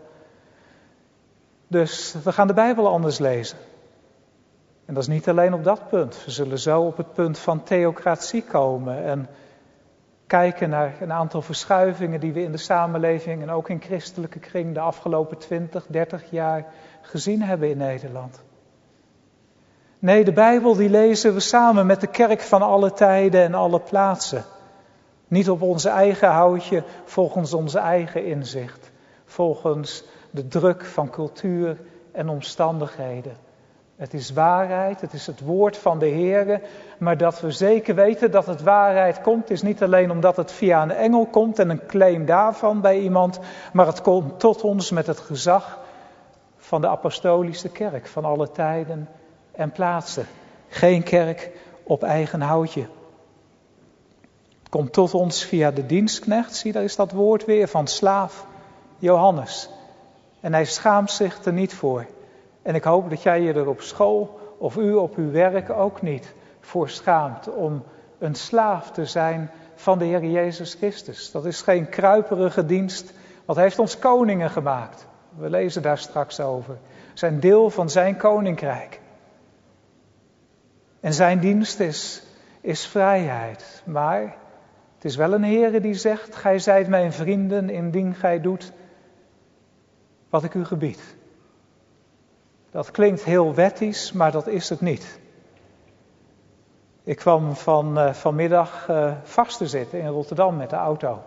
[1.67, 3.57] Dus we gaan de Bijbel anders lezen.
[4.87, 6.25] En dat is niet alleen op dat punt.
[6.25, 9.27] We zullen zo op het punt van theocratie komen en
[10.27, 14.73] kijken naar een aantal verschuivingen die we in de samenleving en ook in christelijke kring
[14.73, 16.65] de afgelopen 20, 30 jaar
[17.01, 18.41] gezien hebben in Nederland.
[19.99, 23.79] Nee, de Bijbel die lezen we samen met de kerk van alle tijden en alle
[23.79, 24.43] plaatsen.
[25.27, 28.91] Niet op onze eigen houtje, volgens onze eigen inzicht.
[29.25, 31.77] Volgens de druk van cultuur
[32.11, 33.46] en omstandigheden.
[33.97, 36.61] Het is waarheid, het is het woord van de Heer,
[36.97, 40.81] maar dat we zeker weten dat het waarheid komt, is niet alleen omdat het via
[40.81, 43.39] een engel komt en een claim daarvan bij iemand,
[43.73, 45.79] maar het komt tot ons met het gezag
[46.57, 49.09] van de apostolische kerk van alle tijden
[49.51, 50.25] en plaatsen.
[50.67, 51.51] Geen kerk
[51.83, 52.87] op eigen houtje.
[54.59, 58.45] Het komt tot ons via de dienstknecht, zie daar is dat woord weer van slaaf
[58.97, 59.69] Johannes.
[60.39, 62.05] En hij schaamt zich er niet voor.
[62.67, 66.01] En ik hoop dat jij je er op school of u op uw werk ook
[66.01, 67.83] niet voor schaamt om
[68.19, 71.31] een slaaf te zijn van de Heer Jezus Christus.
[71.31, 73.13] Dat is geen kruiperige dienst,
[73.45, 75.07] hij heeft ons koningen gemaakt.
[75.37, 76.77] We lezen daar straks over.
[77.13, 78.99] Zijn deel van zijn koninkrijk.
[80.99, 82.23] En zijn dienst is,
[82.61, 83.83] is vrijheid.
[83.85, 84.35] Maar
[84.95, 88.71] het is wel een Heer die zegt: Gij zijt mijn vrienden indien gij doet
[90.29, 91.16] wat ik u gebied.
[92.77, 95.19] Dat klinkt heel wettisch, maar dat is het niet.
[97.03, 101.21] Ik kwam van, uh, vanmiddag uh, vast te zitten in Rotterdam met de auto.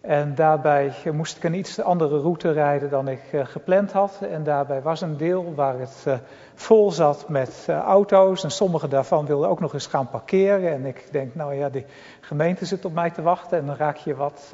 [0.00, 4.18] En daarbij moest ik een iets andere route rijden dan ik gepland had.
[4.30, 6.06] En daarbij was een deel waar het
[6.54, 8.44] vol zat met auto's.
[8.44, 10.72] En sommige daarvan wilden ook nog eens gaan parkeren.
[10.72, 11.86] En ik denk, nou ja, die
[12.20, 13.58] gemeente zit op mij te wachten.
[13.58, 14.50] En dan raak je wat,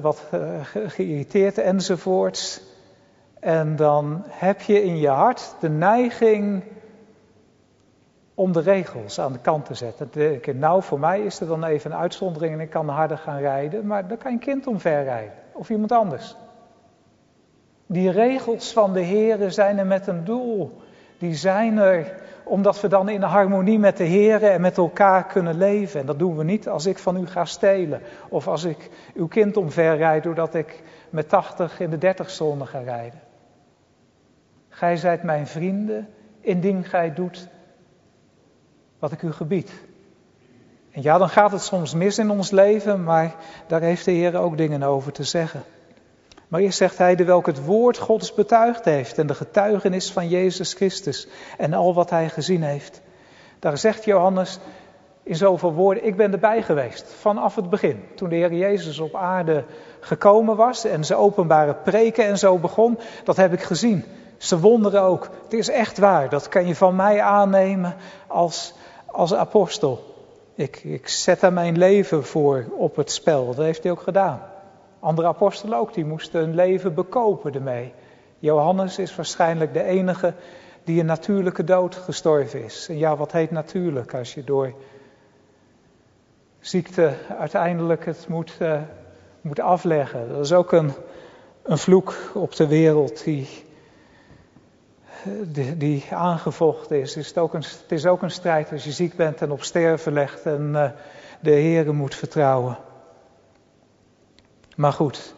[0.00, 0.22] wat
[0.86, 2.76] geïrriteerd enzovoorts.
[3.40, 6.62] En dan heb je in je hart de neiging
[8.34, 10.10] om de regels aan de kant te zetten.
[10.58, 13.86] nou, voor mij is er dan even een uitzondering en ik kan harder gaan rijden,
[13.86, 16.36] maar dan kan een kind omver rijden of iemand anders.
[17.86, 20.80] Die regels van de Heer zijn er met een doel.
[21.18, 25.58] Die zijn er omdat we dan in harmonie met de Heer en met elkaar kunnen
[25.58, 26.00] leven.
[26.00, 28.00] En dat doen we niet als ik van u ga stelen.
[28.28, 32.78] Of als ik uw kind omverrijd doordat ik met 80 in de 30 zone ga
[32.78, 33.27] rijden.
[34.78, 36.08] Gij zijt mijn vrienden,
[36.40, 37.48] indien gij doet
[38.98, 39.72] wat ik u gebied.
[40.90, 43.34] En ja, dan gaat het soms mis in ons leven, maar
[43.66, 45.62] daar heeft de Heer ook dingen over te zeggen.
[46.48, 50.28] Maar eerst zegt hij, de welke het woord Gods betuigd heeft en de getuigenis van
[50.28, 53.00] Jezus Christus en al wat hij gezien heeft.
[53.58, 54.58] Daar zegt Johannes
[55.22, 58.04] in zoveel woorden, ik ben erbij geweest vanaf het begin.
[58.14, 59.64] Toen de Heer Jezus op aarde
[60.00, 64.04] gekomen was en zijn openbare preken en zo begon, dat heb ik gezien.
[64.38, 65.28] Ze wonderen ook.
[65.42, 66.28] Het is echt waar.
[66.28, 67.94] Dat kan je van mij aannemen
[68.26, 68.74] als,
[69.06, 70.14] als apostel.
[70.54, 73.46] Ik, ik zet daar mijn leven voor op het spel.
[73.46, 74.40] Dat heeft hij ook gedaan.
[75.00, 77.92] Andere apostelen ook, die moesten hun leven bekopen ermee.
[78.38, 80.34] Johannes is waarschijnlijk de enige
[80.84, 82.86] die een natuurlijke dood gestorven is.
[82.88, 84.72] En ja, wat heet natuurlijk als je door
[86.60, 88.80] ziekte uiteindelijk het moet, uh,
[89.40, 90.28] moet afleggen.
[90.28, 90.92] Dat is ook een,
[91.62, 93.48] een vloek op de wereld die
[95.76, 97.16] die, aangevochten is.
[97.16, 99.62] is het, ook een, het is ook een strijd als je ziek bent en op
[99.62, 100.90] sterven legt en uh,
[101.40, 102.78] de Heere moet vertrouwen.
[104.76, 105.34] Maar goed,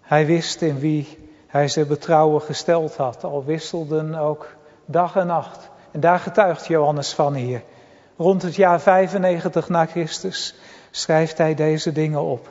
[0.00, 3.24] hij wist in wie hij zijn betrouwen gesteld had.
[3.24, 5.70] Al wisselden ook dag en nacht.
[5.90, 7.62] En daar getuigt Johannes van hier.
[8.16, 10.54] Rond het jaar 95 na Christus
[10.90, 12.48] schrijft hij deze dingen op.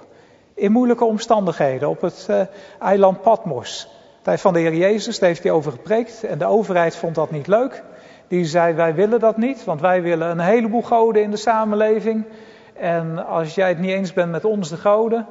[0.53, 2.41] In moeilijke omstandigheden op het uh,
[2.79, 6.23] eiland Patmos tijd van de Heer Jezus, daar heeft hij over gepreekt.
[6.23, 7.83] En de overheid vond dat niet leuk.
[8.27, 12.25] Die zei, wij willen dat niet, want wij willen een heleboel goden in de samenleving.
[12.73, 15.27] En als jij het niet eens bent met ons de goden,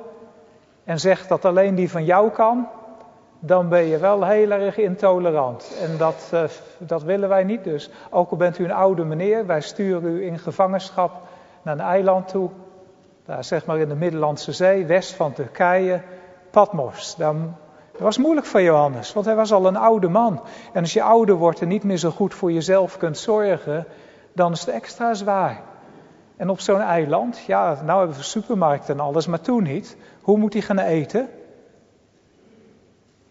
[0.85, 2.69] en zegt dat alleen die van jou kan,
[3.39, 5.79] dan ben je wel heel erg intolerant.
[5.83, 6.43] En dat, uh,
[6.79, 7.91] dat willen wij niet dus.
[8.11, 11.13] Ook al bent u een oude meneer, wij sturen u in gevangenschap
[11.63, 12.51] naar een eiland toe.
[13.25, 16.01] Daar zeg maar in de Middellandse Zee, west van Turkije,
[16.51, 17.17] Patmos.
[17.17, 17.35] Daar
[18.01, 20.43] het was moeilijk voor Johannes, want hij was al een oude man.
[20.73, 23.87] En als je ouder wordt en niet meer zo goed voor jezelf kunt zorgen,
[24.33, 25.61] dan is het extra zwaar.
[26.37, 29.97] En op zo'n eiland, ja, nou hebben we supermarkten en alles, maar toen niet.
[30.21, 31.29] Hoe moet hij gaan eten?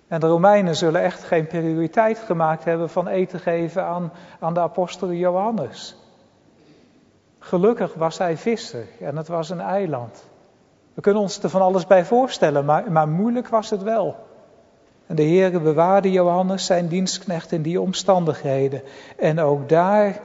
[0.08, 4.60] En de Romeinen zullen echt geen prioriteit gemaakt hebben van eten geven aan, aan de
[4.60, 5.98] apostel Johannes.
[7.40, 10.24] Gelukkig was hij visser en het was een eiland.
[10.94, 14.28] We kunnen ons er van alles bij voorstellen, maar, maar moeilijk was het wel.
[15.10, 18.82] En de Heere bewaarde Johannes, zijn dienstknecht, in die omstandigheden.
[19.18, 20.22] En ook daar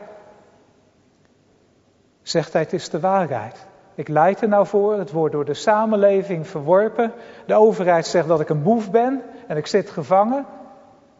[2.22, 3.66] zegt hij, het is de waarheid.
[3.94, 7.12] Ik leid er nou voor, het wordt door de samenleving verworpen.
[7.46, 10.46] De overheid zegt dat ik een boef ben en ik zit gevangen.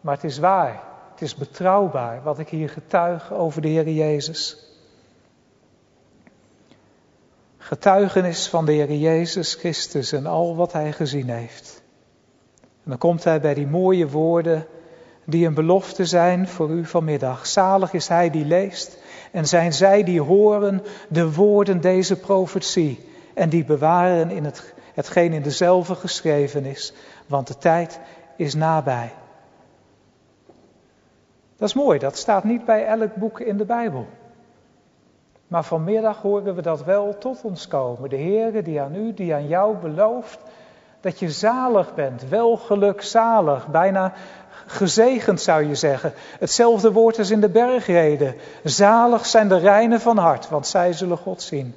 [0.01, 4.73] Maar het is waar, het is betrouwbaar wat ik hier getuig over de Heer Jezus.
[7.59, 11.84] Getuigenis van de Heer Jezus Christus en al wat Hij gezien heeft.
[12.85, 14.67] En dan komt hij bij die mooie woorden
[15.25, 17.47] die een belofte zijn voor u vanmiddag.
[17.47, 18.99] Zalig is hij die leest
[19.33, 25.33] en zijn zij die horen de woorden deze profetie en die bewaren in het, hetgeen
[25.33, 26.93] in dezelfde geschreven is,
[27.27, 28.01] want de tijd
[28.37, 29.13] is nabij.
[31.57, 34.07] Dat is mooi, dat staat niet bij elk boek in de Bijbel.
[35.47, 38.11] Maar vanmiddag horen we dat wel tot ons komen.
[38.11, 40.39] De Heere die aan u, die aan jou belooft
[41.05, 42.61] dat je zalig bent, wel
[42.99, 44.13] zalig, bijna
[44.67, 46.13] gezegend zou je zeggen.
[46.39, 48.35] Hetzelfde woord als in de bergreden.
[48.63, 51.75] Zalig zijn de reinen van hart, want zij zullen God zien.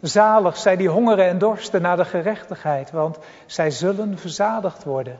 [0.00, 5.18] Zalig zijn die hongeren en dorsten naar de gerechtigheid, want zij zullen verzadigd worden.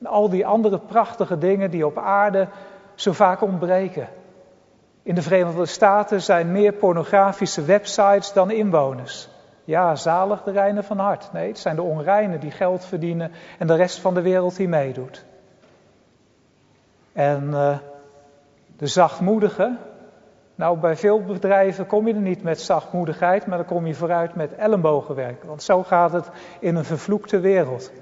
[0.00, 2.48] En al die andere prachtige dingen die op aarde
[2.94, 4.08] zo vaak ontbreken.
[5.02, 9.28] In de Verenigde Staten zijn meer pornografische websites dan inwoners.
[9.70, 11.32] Ja, zalig de reinen van hart.
[11.32, 14.68] Nee, het zijn de onreinen die geld verdienen en de rest van de wereld die
[14.68, 15.24] meedoet.
[17.12, 17.78] En uh,
[18.76, 19.76] de zachtmoedige,
[20.54, 24.34] nou bij veel bedrijven kom je er niet met zachtmoedigheid, maar dan kom je vooruit
[24.34, 25.44] met ellebogenwerk.
[25.44, 26.30] Want zo gaat het
[26.60, 27.92] in een vervloekte wereld.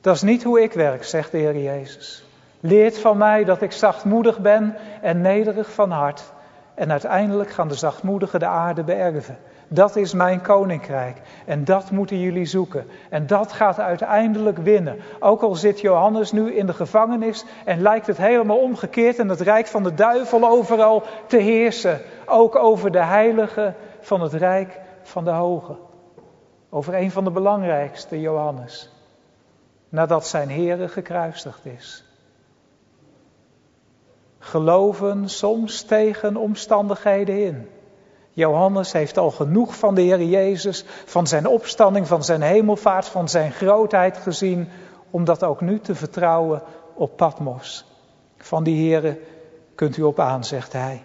[0.00, 2.24] Dat is niet hoe ik werk, zegt de Heer Jezus.
[2.60, 6.32] Leert van mij dat ik zachtmoedig ben en nederig van hart.
[6.74, 9.38] En uiteindelijk gaan de zachtmoedigen de aarde beërven.
[9.68, 11.20] Dat is mijn koninkrijk.
[11.44, 12.86] En dat moeten jullie zoeken.
[13.10, 14.96] En dat gaat uiteindelijk winnen.
[15.20, 19.40] Ook al zit Johannes nu in de gevangenis en lijkt het helemaal omgekeerd en het
[19.40, 22.00] rijk van de duivel overal te heersen.
[22.26, 25.76] Ook over de heiligen van het rijk van de hoge.
[26.70, 28.92] Over een van de belangrijkste, Johannes.
[29.88, 32.04] Nadat zijn Here gekruisigd is.
[34.38, 37.68] Geloven soms tegen omstandigheden in.
[38.34, 43.28] Johannes heeft al genoeg van de Heer Jezus, van zijn opstanding, van zijn hemelvaart, van
[43.28, 44.68] zijn grootheid gezien,
[45.10, 46.62] om dat ook nu te vertrouwen
[46.94, 47.84] op Patmos.
[48.36, 49.18] Van die Heere
[49.74, 51.04] kunt u op aan, zegt hij.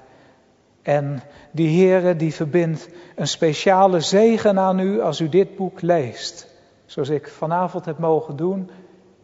[0.82, 6.48] En die Heere die verbindt een speciale zegen aan u als u dit boek leest.
[6.86, 8.70] Zoals ik vanavond heb mogen doen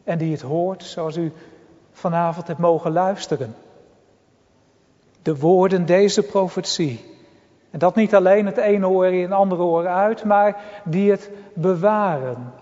[0.04, 1.34] en die het hoort zoals u
[1.92, 3.56] vanavond hebt mogen luisteren.
[5.22, 7.15] De woorden deze profetie
[7.76, 11.30] en dat niet alleen het ene oor in het andere oor uit, maar die het
[11.54, 12.54] bewaren.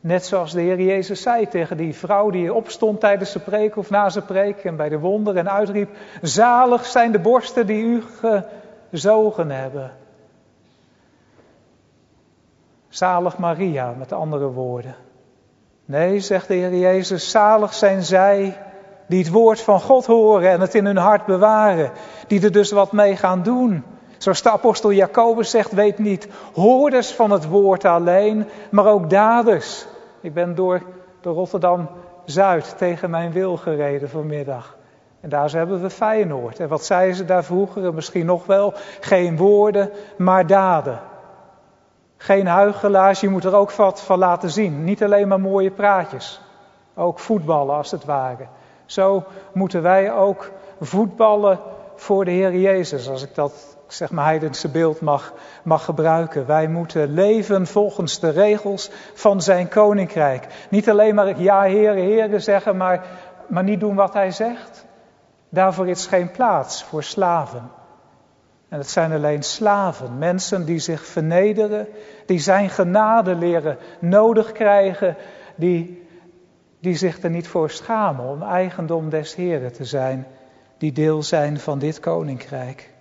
[0.00, 3.90] Net zoals de Heer Jezus zei tegen die vrouw die opstond tijdens de preek of
[3.90, 5.90] na zijn preek en bij de wonder en uitriep:
[6.22, 8.02] Zalig zijn de borsten die u
[8.90, 9.92] gezogen hebben.
[12.88, 14.94] Zalig Maria, met andere woorden.
[15.84, 18.58] Nee, zegt de Heer Jezus, zalig zijn zij
[19.06, 21.90] die het woord van God horen en het in hun hart bewaren,
[22.26, 23.84] die er dus wat mee gaan doen.
[24.22, 29.86] Zoals de apostel Jacobus zegt, weet niet hoorders van het woord alleen, maar ook daders.
[30.20, 30.82] Ik ben door,
[31.20, 34.76] door Rotterdam-Zuid tegen mijn wil gereden vanmiddag.
[35.20, 36.60] En daar hebben we Feyenoord.
[36.60, 37.94] En wat zeiden ze daar vroeger?
[37.94, 41.00] Misschien nog wel, geen woorden, maar daden.
[42.16, 44.84] Geen huigelaars, je moet er ook wat van laten zien.
[44.84, 46.40] Niet alleen maar mooie praatjes.
[46.94, 48.46] Ook voetballen als het ware.
[48.86, 51.58] Zo moeten wij ook voetballen
[51.94, 56.46] voor de Heer Jezus, als ik dat zeg maar heidense beeld mag, mag gebruiken.
[56.46, 60.46] Wij moeten leven volgens de regels van zijn koninkrijk.
[60.70, 63.06] Niet alleen maar ja, heren, heren zeggen, maar,
[63.46, 64.84] maar niet doen wat hij zegt.
[65.48, 67.70] Daarvoor is geen plaats voor slaven.
[68.68, 71.86] En het zijn alleen slaven, mensen die zich vernederen,
[72.26, 75.16] die zijn genade leren nodig krijgen,
[75.54, 76.06] die,
[76.80, 80.26] die zich er niet voor schamen om eigendom des Heren te zijn,
[80.78, 82.91] die deel zijn van dit koninkrijk.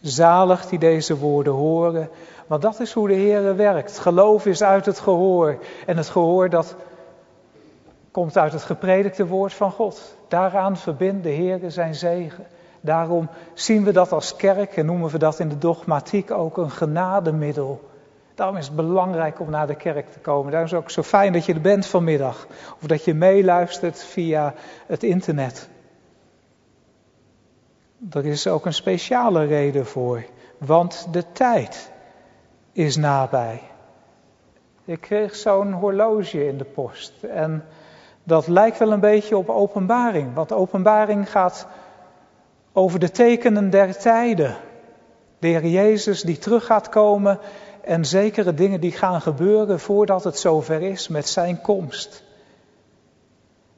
[0.00, 2.10] Zalig die deze woorden horen,
[2.46, 3.98] want dat is hoe de Heer werkt.
[3.98, 6.76] Geloof is uit het gehoor en het gehoor dat
[8.10, 10.16] komt uit het gepredikte woord van God.
[10.28, 12.46] Daaraan verbindt de Heer zijn zegen.
[12.80, 16.70] Daarom zien we dat als kerk en noemen we dat in de dogmatiek ook een
[16.70, 17.88] genademiddel.
[18.34, 20.50] Daarom is het belangrijk om naar de kerk te komen.
[20.50, 22.46] Daarom is het ook zo fijn dat je er bent vanmiddag.
[22.80, 24.54] Of dat je meeluistert via
[24.86, 25.68] het internet.
[28.10, 30.24] Er is ook een speciale reden voor,
[30.58, 31.90] want de tijd
[32.72, 33.60] is nabij.
[34.84, 37.64] Ik kreeg zo'n horloge in de post en
[38.24, 41.66] dat lijkt wel een beetje op openbaring, want openbaring gaat
[42.72, 44.56] over de tekenen der tijden.
[45.38, 47.38] De Heer Jezus die terug gaat komen
[47.80, 52.24] en zekere dingen die gaan gebeuren voordat het zover is met zijn komst.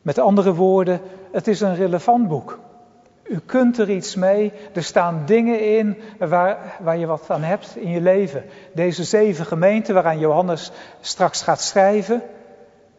[0.03, 1.01] Met andere woorden,
[1.33, 2.59] het is een relevant boek.
[3.31, 4.53] U kunt er iets mee.
[4.73, 8.45] Er staan dingen in waar, waar je wat aan hebt in je leven.
[8.75, 10.71] Deze zeven gemeenten waaraan Johannes
[11.01, 12.23] straks gaat schrijven.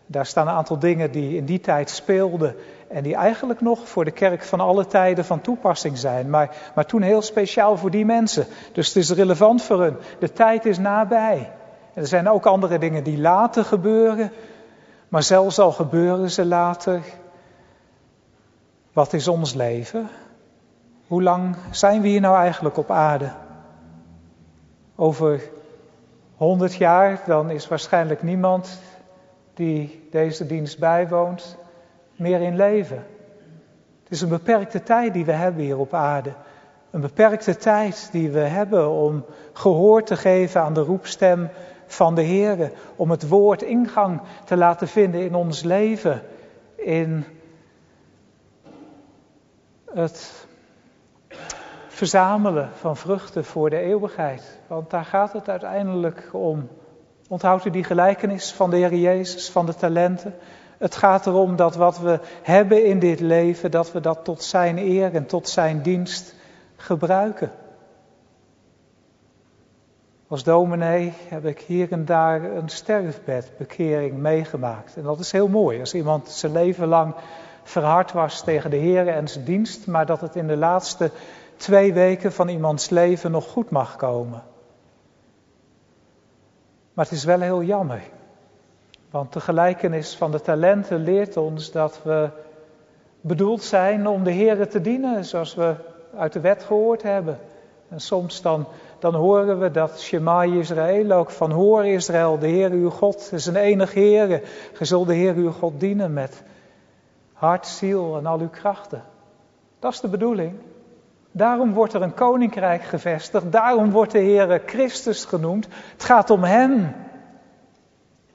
[0.05, 2.55] Daar staan een aantal dingen die in die tijd speelden
[2.87, 6.85] en die eigenlijk nog voor de kerk van alle tijden van toepassing zijn, maar, maar
[6.85, 8.45] toen heel speciaal voor die mensen.
[8.71, 9.97] Dus het is relevant voor hun.
[10.19, 11.51] De tijd is nabij.
[11.93, 14.31] Er zijn ook andere dingen die later gebeuren,
[15.09, 17.01] maar zelfs al gebeuren ze later.
[18.93, 20.09] Wat is ons leven?
[21.11, 23.31] Hoe lang zijn we hier nou eigenlijk op aarde?
[24.95, 25.41] Over
[26.35, 28.81] honderd jaar, dan is waarschijnlijk niemand
[29.53, 31.57] die deze dienst bijwoont
[32.15, 32.97] meer in leven.
[34.03, 36.33] Het is een beperkte tijd die we hebben hier op aarde.
[36.91, 41.49] Een beperkte tijd die we hebben om gehoor te geven aan de roepstem
[41.85, 42.71] van de Heer.
[42.95, 46.21] Om het woord ingang te laten vinden in ons leven.
[46.75, 47.25] In
[49.93, 50.49] het
[52.01, 54.59] verzamelen van vruchten voor de eeuwigheid.
[54.67, 56.69] Want daar gaat het uiteindelijk om.
[57.27, 60.35] Onthoudt u die gelijkenis van de Heer Jezus, van de talenten?
[60.77, 64.77] Het gaat erom dat wat we hebben in dit leven, dat we dat tot Zijn
[64.77, 66.35] eer en tot Zijn dienst
[66.75, 67.51] gebruiken.
[70.27, 74.95] Als dominee heb ik hier en daar een sterfbedbekering meegemaakt.
[74.95, 75.79] En dat is heel mooi.
[75.79, 77.13] Als iemand zijn leven lang
[77.63, 81.11] verhard was tegen de Heer en zijn dienst, maar dat het in de laatste
[81.61, 84.43] twee weken van iemands leven nog goed mag komen.
[86.93, 88.01] Maar het is wel heel jammer.
[89.09, 92.29] Want de gelijkenis van de talenten leert ons dat we
[93.21, 95.75] bedoeld zijn om de Heer te dienen, zoals we
[96.17, 97.39] uit de wet gehoord hebben.
[97.89, 98.67] En soms dan,
[98.99, 103.45] dan horen we dat Shema Israël ook van hoor Israël, de Heer uw God is
[103.45, 104.27] een enig Heer.
[104.79, 106.43] Je zult de Heer uw God dienen met
[107.33, 109.03] hart, ziel en al uw krachten.
[109.79, 110.53] Dat is de bedoeling.
[111.31, 113.51] Daarom wordt er een koninkrijk gevestigd.
[113.51, 115.67] Daarom wordt de Heer Christus genoemd.
[115.91, 116.95] Het gaat om Hem,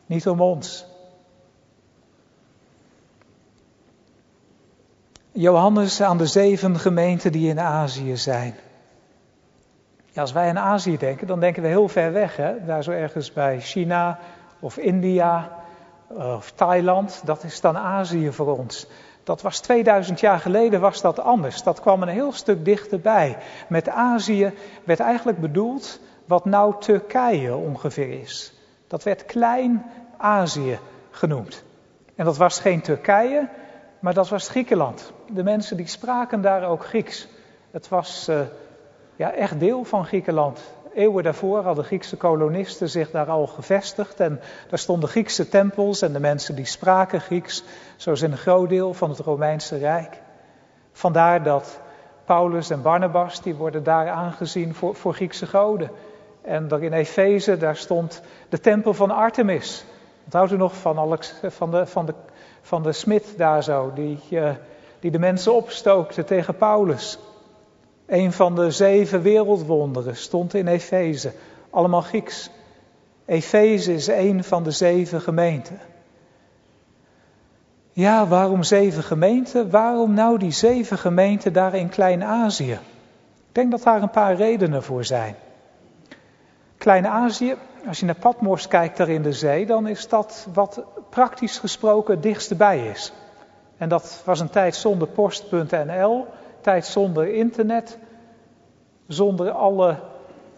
[0.06, 0.86] niet om ons.
[5.32, 8.54] Johannes aan de zeven gemeenten die in Azië zijn.
[10.14, 12.36] Als wij aan Azië denken, dan denken we heel ver weg.
[12.36, 12.64] Hè?
[12.64, 14.18] Daar zo ergens bij China
[14.60, 15.50] of India
[16.08, 17.20] of Thailand.
[17.24, 18.86] Dat is dan Azië voor ons.
[19.26, 21.62] Dat was 2000 jaar geleden was dat anders.
[21.62, 23.38] Dat kwam een heel stuk dichterbij.
[23.68, 24.52] Met Azië
[24.84, 28.52] werd eigenlijk bedoeld wat nou Turkije ongeveer is.
[28.86, 30.78] Dat werd Klein Azië
[31.10, 31.64] genoemd.
[32.14, 33.48] En dat was geen Turkije,
[33.98, 35.12] maar dat was Griekenland.
[35.30, 37.28] De mensen die spraken daar ook Grieks.
[37.70, 38.40] Het was uh,
[39.16, 40.60] ja, echt deel van Griekenland.
[40.96, 44.20] Eeuwen daarvoor hadden Griekse kolonisten zich daar al gevestigd.
[44.20, 47.64] En daar stonden Griekse tempels en de mensen die spraken Grieks.
[47.96, 50.20] Zo is een groot deel van het Romeinse Rijk.
[50.92, 51.80] Vandaar dat
[52.24, 55.90] Paulus en Barnabas, die worden daar aangezien voor, voor Griekse goden.
[56.42, 59.84] En daar in Efeze, daar stond de tempel van Artemis.
[60.24, 62.14] Onthoudt u nog van, Alex, van, de, van, de,
[62.62, 64.50] van de smid daar zo, die, uh,
[65.00, 67.18] die de mensen opstookte tegen Paulus.
[68.06, 71.32] Een van de zeven wereldwonderen stond in Efeze,
[71.70, 72.50] allemaal Grieks.
[73.24, 75.80] Efeze is een van de zeven gemeenten.
[77.92, 79.70] Ja, waarom zeven gemeenten?
[79.70, 82.72] Waarom nou die zeven gemeenten daar in Klein-Azië?
[82.72, 85.34] Ik denk dat daar een paar redenen voor zijn.
[86.78, 87.54] Klein-Azië,
[87.86, 92.14] als je naar Patmos kijkt daar in de zee, dan is dat wat praktisch gesproken
[92.14, 93.12] het dichtste bij is.
[93.76, 96.26] En dat was een tijd zonder post.nl,
[96.66, 97.98] tijd zonder internet,
[99.06, 99.96] zonder alle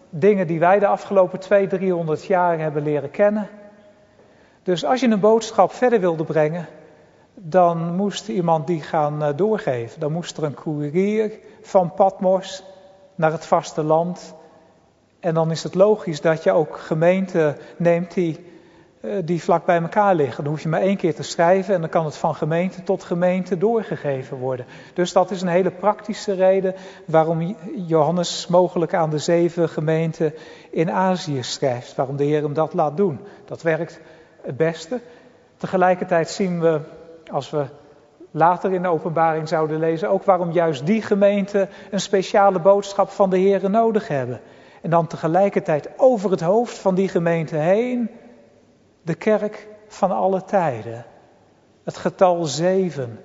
[0.09, 3.49] dingen die wij de afgelopen 200, 300 jaar hebben leren kennen.
[4.63, 6.67] Dus als je een boodschap verder wilde brengen,
[7.33, 9.99] dan moest iemand die gaan eh, doorgeven.
[9.99, 11.31] Dan moest er een koerier
[11.61, 12.63] van Patmos
[13.15, 14.33] naar het vasteland.
[15.19, 18.48] En dan is het logisch dat je ook gemeenten neemt die,
[19.25, 20.43] die vlak bij elkaar liggen.
[20.43, 23.03] Dan hoef je maar één keer te schrijven en dan kan het van gemeente tot
[23.03, 24.65] gemeente doorgegeven worden.
[24.93, 26.75] Dus dat is een hele praktische reden
[27.05, 30.33] waarom Johannes mogelijk aan de zeven gemeenten
[30.69, 31.95] in Azië schrijft.
[31.95, 33.19] Waarom de Heer hem dat laat doen.
[33.45, 33.99] Dat werkt
[34.41, 34.99] het beste.
[35.57, 36.79] Tegelijkertijd zien we
[37.31, 37.65] als we
[38.31, 43.29] later in de openbaring zouden lezen, ook waarom juist die gemeenten een speciale boodschap van
[43.29, 44.41] de Heer nodig hebben.
[44.81, 48.09] En dan tegelijkertijd over het hoofd van die gemeente heen
[49.09, 51.05] de kerk van alle tijden.
[51.83, 53.19] Het getal zeven,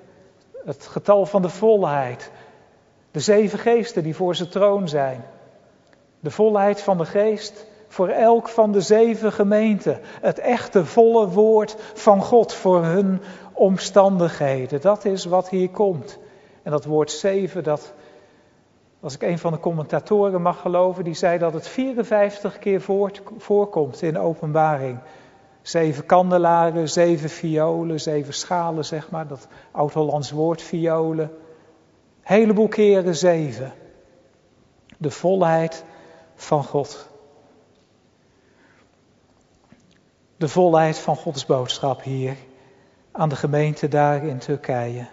[0.65, 2.31] het getal van de volheid,
[3.11, 5.25] de zeven geesten die voor zijn troon zijn.
[6.21, 10.01] De volheid van de geest voor elk van de zeven gemeenten.
[10.21, 13.21] Het echte volle woord van God voor hun
[13.53, 14.81] omstandigheden.
[14.81, 16.19] Dat is wat hier komt.
[16.63, 17.93] En dat woord zeven, dat,
[19.01, 22.81] als ik een van de commentatoren mag geloven, die zei dat het 54 keer
[23.39, 24.99] voorkomt in openbaring.
[25.65, 29.27] Zeven kandelaren, zeven violen, zeven schalen, zeg maar.
[29.27, 31.31] Dat oud-Hollands woord violen.
[32.21, 33.73] Heleboel keren zeven.
[34.97, 35.85] De volheid
[36.35, 37.09] van God.
[40.37, 42.37] De volheid van Gods boodschap hier
[43.13, 45.07] aan de gemeente daar in Turkije.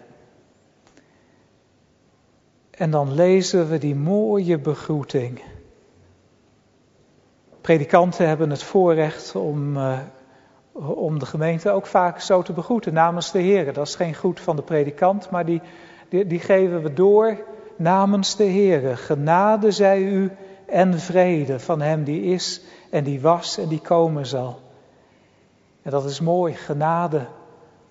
[2.72, 5.42] En dan lezen we die mooie begroeting.
[7.62, 10.00] Predikanten hebben het voorrecht om, uh,
[10.88, 13.74] om de gemeente ook vaak zo te begroeten namens de Heer.
[13.74, 15.62] Dat is geen goed van de predikant, maar die,
[16.10, 17.38] die, die geven we door
[17.76, 18.98] namens de Heer.
[18.98, 20.32] Genade zij u
[20.66, 24.60] en vrede van Hem die is en die was en die komen zal.
[25.82, 27.26] En dat is mooi, genade.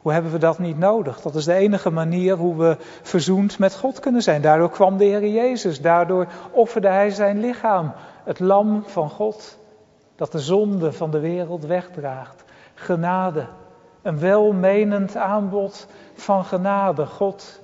[0.01, 1.21] Hoe hebben we dat niet nodig?
[1.21, 4.43] Dat is de enige manier hoe we verzoend met God kunnen zijn.
[4.43, 7.93] Daardoor kwam de Heer Jezus, daardoor offerde Hij zijn lichaam,
[8.25, 9.59] het lam van God,
[10.17, 12.45] dat de zonde van de wereld wegdraagt.
[12.81, 13.47] Genade,
[14.03, 17.07] een welmenend aanbod van genade.
[17.07, 17.61] God,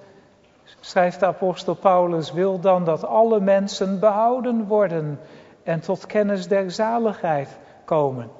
[0.80, 5.20] schrijft de apostel Paulus, wil dan dat alle mensen behouden worden
[5.62, 8.30] en tot kennis der zaligheid komen.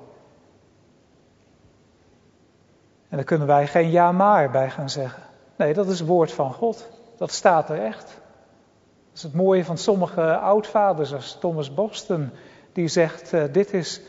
[3.09, 5.23] En daar kunnen wij geen ja maar bij gaan zeggen.
[5.57, 6.91] Nee, dat is het woord van God.
[7.17, 8.07] Dat staat er echt.
[9.09, 12.31] Dat is het mooie van sommige oudvaders, als Thomas Boston,
[12.73, 14.01] die zegt: uh, dit, is,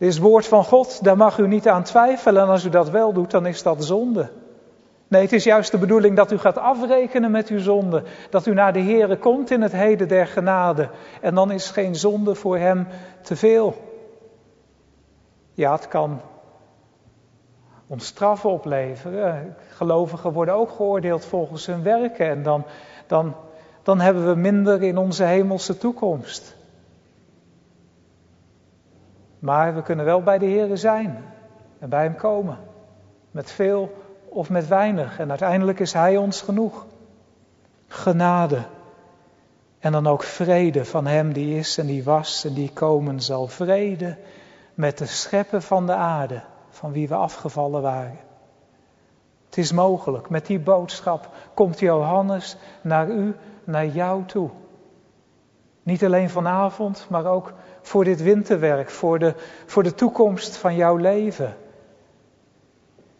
[0.00, 2.42] dit is het woord van God, daar mag u niet aan twijfelen.
[2.42, 4.30] En als u dat wel doet, dan is dat zonde.
[5.08, 8.02] Nee, het is juist de bedoeling dat u gaat afrekenen met uw zonde.
[8.30, 10.88] Dat u naar de Here komt in het heden der genade.
[11.20, 12.86] En dan is geen zonde voor hem
[13.22, 13.74] te veel.
[15.54, 16.20] Ja, het kan
[17.86, 19.56] ons straffen opleveren.
[19.68, 22.28] Gelovigen worden ook geoordeeld volgens hun werken.
[22.28, 22.64] En dan,
[23.06, 23.34] dan,
[23.82, 26.56] dan hebben we minder in onze hemelse toekomst.
[29.40, 31.24] Maar we kunnen wel bij de Heer zijn
[31.78, 32.58] en bij Hem komen.
[33.30, 33.92] Met veel
[34.28, 35.18] of met weinig.
[35.18, 36.86] En uiteindelijk is Hij ons genoeg.
[37.86, 38.62] Genade.
[39.78, 43.46] En dan ook vrede van Hem die is en die was en die komen zal.
[43.46, 44.16] Vrede
[44.74, 48.18] met de scheppen van de aarde van wie we afgevallen waren.
[49.46, 50.28] Het is mogelijk.
[50.28, 54.50] Met die boodschap komt Johannes naar u, naar jou toe.
[55.82, 57.52] Niet alleen vanavond, maar ook
[57.82, 59.34] voor dit winterwerk, voor de,
[59.66, 61.56] voor de toekomst van jouw leven.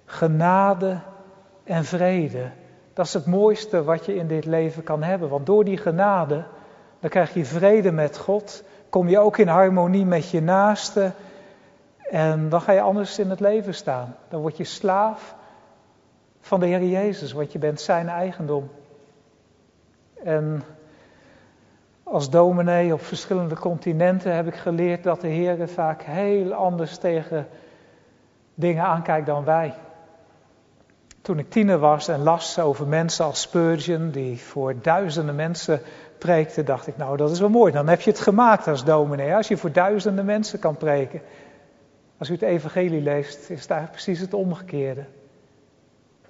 [0.05, 1.01] Genade
[1.65, 2.51] en vrede,
[2.93, 5.29] dat is het mooiste wat je in dit leven kan hebben.
[5.29, 6.45] Want door die genade,
[7.01, 11.13] dan krijg je vrede met God, kom je ook in harmonie met je naaste
[12.11, 14.17] en dan ga je anders in het leven staan.
[14.29, 15.35] Dan word je slaaf
[16.41, 18.71] van de Heer Jezus, want je bent zijn eigendom.
[20.25, 20.63] En
[22.11, 27.47] als dominee op verschillende continenten heb ik geleerd dat de Heer vaak heel anders tegen
[28.55, 29.75] dingen aankijkt dan wij.
[31.23, 35.81] Toen ik tiener was en las over mensen als Spurgeon, die voor duizenden mensen
[36.19, 37.73] preekte, dacht ik, nou dat is wel mooi.
[37.73, 41.21] Dan heb je het gemaakt als dominee, als je voor duizenden mensen kan preken.
[42.19, 45.05] Als u het evangelie leest, is eigenlijk precies het omgekeerde.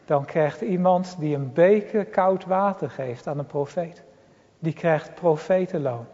[0.04, 4.02] Dan krijgt iemand die een beker koud water geeft aan een profeet,
[4.60, 6.06] die krijgt profetenloon.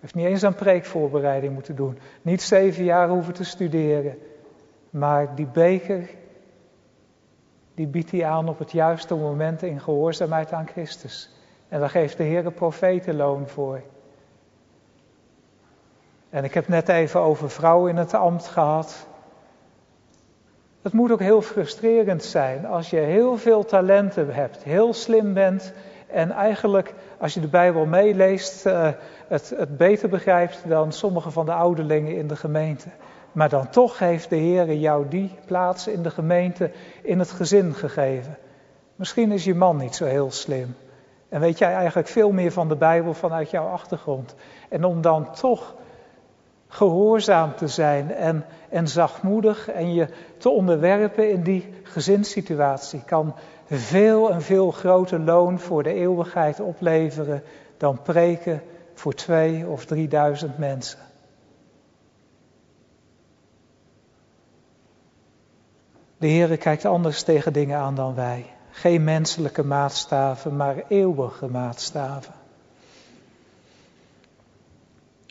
[0.00, 4.18] Heeft niet eens aan preekvoorbereiding moeten doen, niet zeven jaar hoeven te studeren.
[4.90, 6.10] Maar die beker,
[7.74, 11.30] die biedt hij aan op het juiste moment in gehoorzaamheid aan Christus.
[11.68, 13.82] En daar geeft de Heer een profetenloon voor.
[16.30, 19.06] En ik heb net even over vrouwen in het ambt gehad.
[20.82, 25.72] Het moet ook heel frustrerend zijn als je heel veel talenten hebt, heel slim bent
[26.12, 28.64] en eigenlijk als je de Bijbel meeleest
[29.28, 32.88] het, het beter begrijpt dan sommige van de ouderlingen in de gemeente.
[33.32, 36.70] Maar dan toch heeft de Heer jou die plaats in de gemeente,
[37.02, 38.38] in het gezin gegeven.
[38.96, 40.76] Misschien is je man niet zo heel slim.
[41.28, 44.34] En weet jij eigenlijk veel meer van de Bijbel vanuit jouw achtergrond.
[44.68, 45.74] En om dan toch
[46.68, 50.08] gehoorzaam te zijn en, en zachtmoedig en je
[50.38, 53.34] te onderwerpen in die gezinssituatie kan
[53.78, 57.42] veel en veel groter loon voor de eeuwigheid opleveren
[57.76, 58.62] dan preken
[58.94, 60.98] voor twee of drieduizend mensen.
[66.16, 68.46] De Heer kijkt anders tegen dingen aan dan wij.
[68.70, 72.34] Geen menselijke maatstaven, maar eeuwige maatstaven.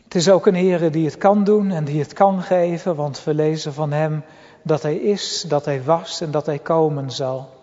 [0.04, 3.24] Het is ook een Heer die het kan doen en die het kan geven, want
[3.24, 4.24] we lezen van Hem
[4.62, 7.59] dat Hij is, dat Hij was en dat Hij komen zal.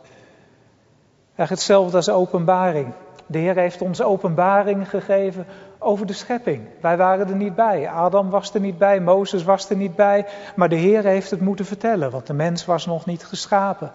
[1.37, 2.93] Eigenlijk hetzelfde als openbaring.
[3.25, 5.45] De Heer heeft ons openbaring gegeven
[5.79, 6.67] over de schepping.
[6.81, 7.89] Wij waren er niet bij.
[7.89, 10.25] Adam was er niet bij, Mozes was er niet bij.
[10.55, 13.91] Maar de Heer heeft het moeten vertellen, want de mens was nog niet geschapen.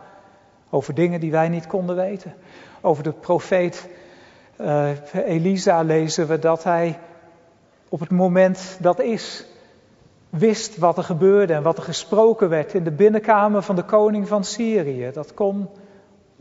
[0.71, 2.35] Over dingen die wij niet konden weten.
[2.81, 3.89] Over de profeet
[4.61, 6.99] uh, Elisa lezen we dat hij
[7.89, 9.47] op het moment dat is,
[10.31, 14.29] wist wat er gebeurde en wat er gesproken werd in de binnenkamer van de koning
[14.29, 15.11] van Syrië.
[15.13, 15.69] Dat kon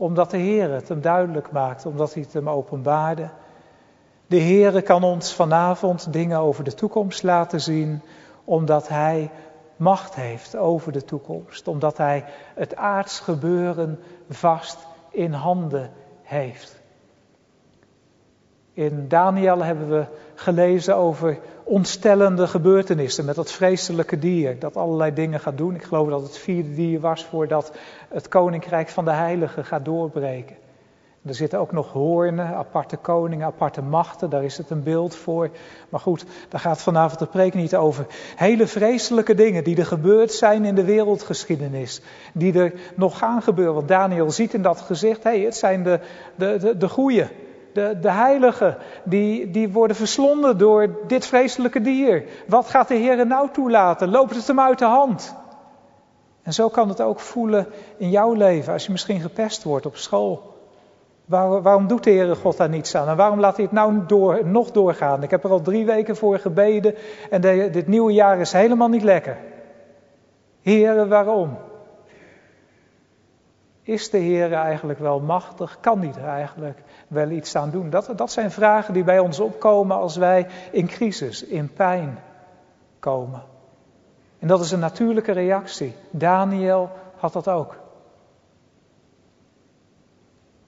[0.02, 3.28] omdat de Heer het hem duidelijk maakte, omdat hij het hem openbaarde.
[4.26, 8.02] De Heer kan ons vanavond dingen over de toekomst laten zien,
[8.44, 9.30] omdat Hij
[9.76, 12.24] macht heeft over de toekomst, omdat Hij
[12.54, 14.78] het aards gebeuren vast
[15.10, 15.90] in handen
[16.22, 16.80] heeft.
[18.72, 21.38] In Daniel hebben we gelezen over
[21.72, 25.74] ontstellende gebeurtenissen met dat vreselijke dier dat allerlei dingen gaat doen.
[25.74, 27.72] Ik geloof dat het vierde dier was voordat
[28.08, 30.56] het koninkrijk van de heiligen gaat doorbreken.
[31.26, 35.50] Er zitten ook nog hoornen, aparte koningen, aparte machten, daar is het een beeld voor.
[35.88, 38.06] Maar goed, daar gaat vanavond de preek niet over.
[38.36, 42.00] Hele vreselijke dingen die er gebeurd zijn in de wereldgeschiedenis.
[42.34, 43.74] Die er nog gaan gebeuren.
[43.74, 46.00] Want Daniel ziet in dat gezicht, hé, hey, het zijn de,
[46.34, 47.26] de, de, de goeie,
[47.72, 52.24] de, de heiligen, die, die worden verslonden door dit vreselijke dier.
[52.46, 54.10] Wat gaat de Heer nou toelaten?
[54.10, 55.34] Loopt het hem uit de hand?
[56.42, 57.66] En zo kan het ook voelen
[57.96, 60.52] in jouw leven als je misschien gepest wordt op school
[61.62, 63.08] waarom doet de Heere God daar niets aan?
[63.08, 65.22] En waarom laat hij het nou door, nog doorgaan?
[65.22, 66.94] Ik heb er al drie weken voor gebeden
[67.30, 67.40] en
[67.72, 69.38] dit nieuwe jaar is helemaal niet lekker.
[70.62, 71.56] Heere, waarom?
[73.82, 75.78] Is de Heer eigenlijk wel machtig?
[75.80, 77.90] Kan hij er eigenlijk wel iets aan doen?
[77.90, 82.18] Dat, dat zijn vragen die bij ons opkomen als wij in crisis, in pijn
[82.98, 83.42] komen.
[84.38, 85.94] En dat is een natuurlijke reactie.
[86.10, 87.76] Daniel had dat ook.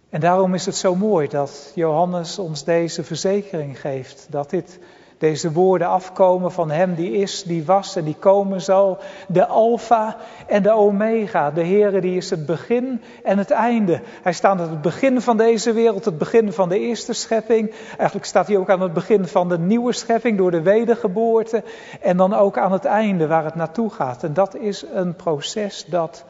[0.09, 4.27] En daarom is het zo mooi dat Johannes ons deze verzekering geeft.
[4.31, 4.79] Dat dit,
[5.25, 8.99] deze woorden afkomen van Hem die is, die was en die komen zal.
[9.29, 10.17] De Alpha
[10.47, 11.51] en de Omega.
[11.51, 14.01] De Heere die is het begin en het einde.
[14.23, 17.75] Hij staat aan het begin van deze wereld, het begin van de eerste schepping.
[17.97, 21.63] Eigenlijk staat hij ook aan het begin van de nieuwe schepping door de wedergeboorte.
[22.01, 24.23] En dan ook aan het einde waar het naartoe gaat.
[24.23, 26.25] En dat is een proces dat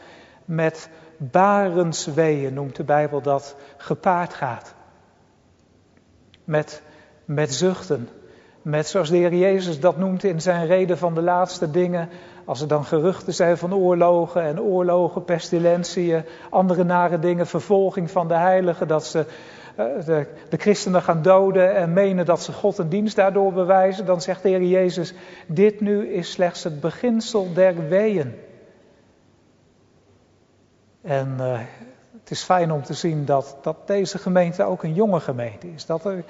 [0.44, 4.74] met barensweeën noemt de Bijbel dat gepaard gaat.
[6.44, 6.82] Met,
[7.24, 8.08] met zuchten.
[8.64, 12.08] Met zoals de Heer Jezus dat noemt in zijn reden van de laatste dingen.
[12.44, 18.28] Als er dan geruchten zijn van oorlogen en oorlogen, pestilentieën, andere nare dingen, vervolging van
[18.28, 19.26] de heiligen, dat ze
[19.76, 24.06] eh, de, de, christenen gaan doden en menen dat ze God een dienst daardoor bewijzen,
[24.06, 25.14] dan zegt de Heer Jezus,
[25.46, 28.34] dit nu is slechts het beginsel der weeën.
[31.02, 31.60] En uh,
[32.24, 35.86] het is fijn om te zien dat, dat deze gemeente ook een jonge gemeente is.
[35.86, 36.24] Dat er,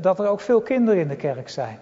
[0.00, 1.78] dat er ook veel kinderen in de kerk zijn.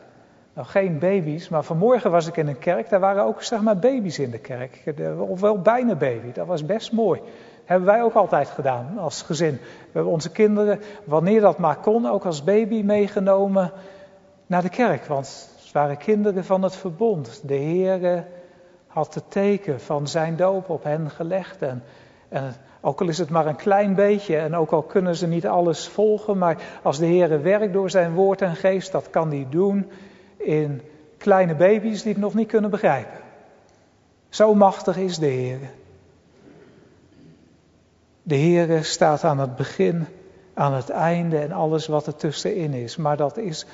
[0.53, 3.79] Nou, geen baby's, maar vanmorgen was ik in een kerk, daar waren ook zeg maar
[3.79, 4.83] baby's in de kerk.
[5.19, 7.21] Of wel bijna baby, dat was best mooi.
[7.65, 9.55] Hebben wij ook altijd gedaan als gezin.
[9.61, 13.73] We hebben onze kinderen, wanneer dat maar kon, ook als baby meegenomen
[14.47, 15.05] naar de kerk.
[15.05, 17.41] Want het waren kinderen van het verbond.
[17.45, 18.25] De Heer
[18.87, 21.63] had het teken van zijn doop op hen gelegd.
[21.63, 21.83] En
[22.29, 22.55] en
[22.87, 25.89] ook al is het maar een klein beetje en ook al kunnen ze niet alles
[25.89, 29.91] volgen, maar als de Heer werkt door zijn woord en geest, dat kan hij doen
[30.37, 30.83] in
[31.19, 33.19] kleine baby's die het nog niet kunnen begrijpen.
[34.29, 35.59] Zo machtig is de Heer.
[38.23, 40.07] De Heer staat aan het begin,
[40.55, 42.97] aan het einde en alles wat er tussenin is.
[42.97, 43.67] Maar dat is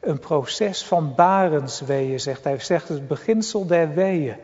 [0.00, 2.52] een proces van barensweeën, zegt hij.
[2.52, 4.36] Hij zegt het beginsel der weeën.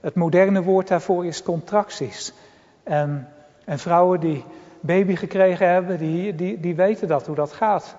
[0.00, 2.32] Het moderne woord daarvoor is contracties.
[2.82, 3.28] En,
[3.70, 4.44] en vrouwen die
[4.80, 7.96] baby gekregen hebben, die, die, die weten dat, hoe dat gaat.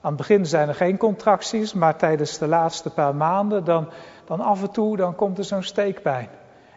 [0.00, 3.88] Aan het begin zijn er geen contracties, maar tijdens de laatste paar maanden, dan,
[4.24, 6.28] dan af en toe, dan komt er zo'n steekpijn.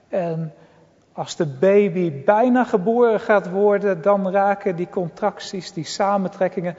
[0.10, 0.54] En
[1.14, 6.76] als de baby bijna geboren gaat worden, dan raken die contracties, die samentrekkingen,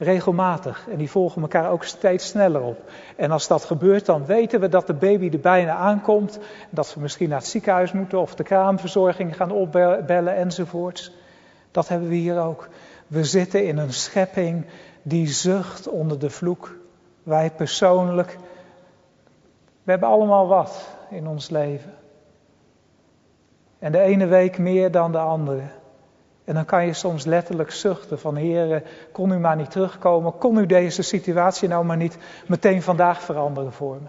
[0.00, 0.86] regelmatig.
[0.90, 2.90] En die volgen elkaar ook steeds sneller op.
[3.16, 6.38] En als dat gebeurt, dan weten we dat de baby er bijna aankomt.
[6.70, 11.12] Dat we misschien naar het ziekenhuis moeten of de kraamverzorging gaan opbellen enzovoorts.
[11.70, 12.68] Dat hebben we hier ook.
[13.06, 14.66] We zitten in een schepping
[15.02, 16.76] die zucht onder de vloek.
[17.22, 18.38] Wij persoonlijk,
[19.82, 21.94] we hebben allemaal wat in ons leven.
[23.78, 25.62] En de ene week meer dan de andere.
[26.44, 28.82] En dan kan je soms letterlijk zuchten van Heer,
[29.12, 33.72] kon u maar niet terugkomen, kon u deze situatie nou maar niet meteen vandaag veranderen
[33.72, 34.08] voor me.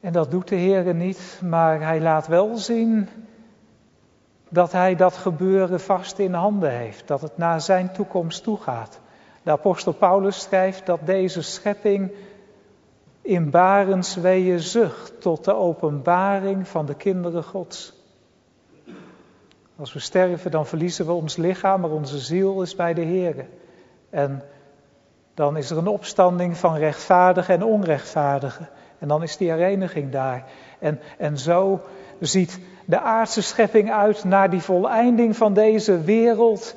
[0.00, 3.08] En dat doet de Heer niet, maar hij laat wel zien
[4.48, 9.00] dat hij dat gebeuren vast in handen heeft, dat het naar zijn toekomst toe gaat.
[9.42, 12.12] De apostel Paulus schrijft dat deze schepping
[13.22, 18.03] in barensweeën zucht tot de openbaring van de kinderen Gods.
[19.78, 23.46] Als we sterven, dan verliezen we ons lichaam, maar onze ziel is bij de Heer.
[24.10, 24.42] En
[25.34, 28.68] dan is er een opstanding van rechtvaardigen en onrechtvaardigen.
[28.98, 30.44] En dan is die hereniging daar.
[30.78, 31.80] En, en zo
[32.20, 36.74] ziet de aardse schepping uit naar die voleinding van deze wereld.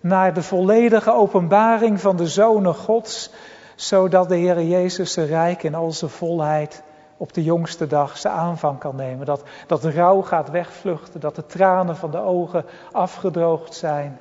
[0.00, 3.30] Naar de volledige openbaring van de Zonen Gods.
[3.74, 6.82] Zodat de Heer Jezus zijn rijk in al zijn volheid
[7.16, 9.26] op de jongste dag zijn aanvang kan nemen.
[9.26, 11.20] Dat, dat rouw gaat wegvluchten.
[11.20, 14.18] Dat de tranen van de ogen afgedroogd zijn.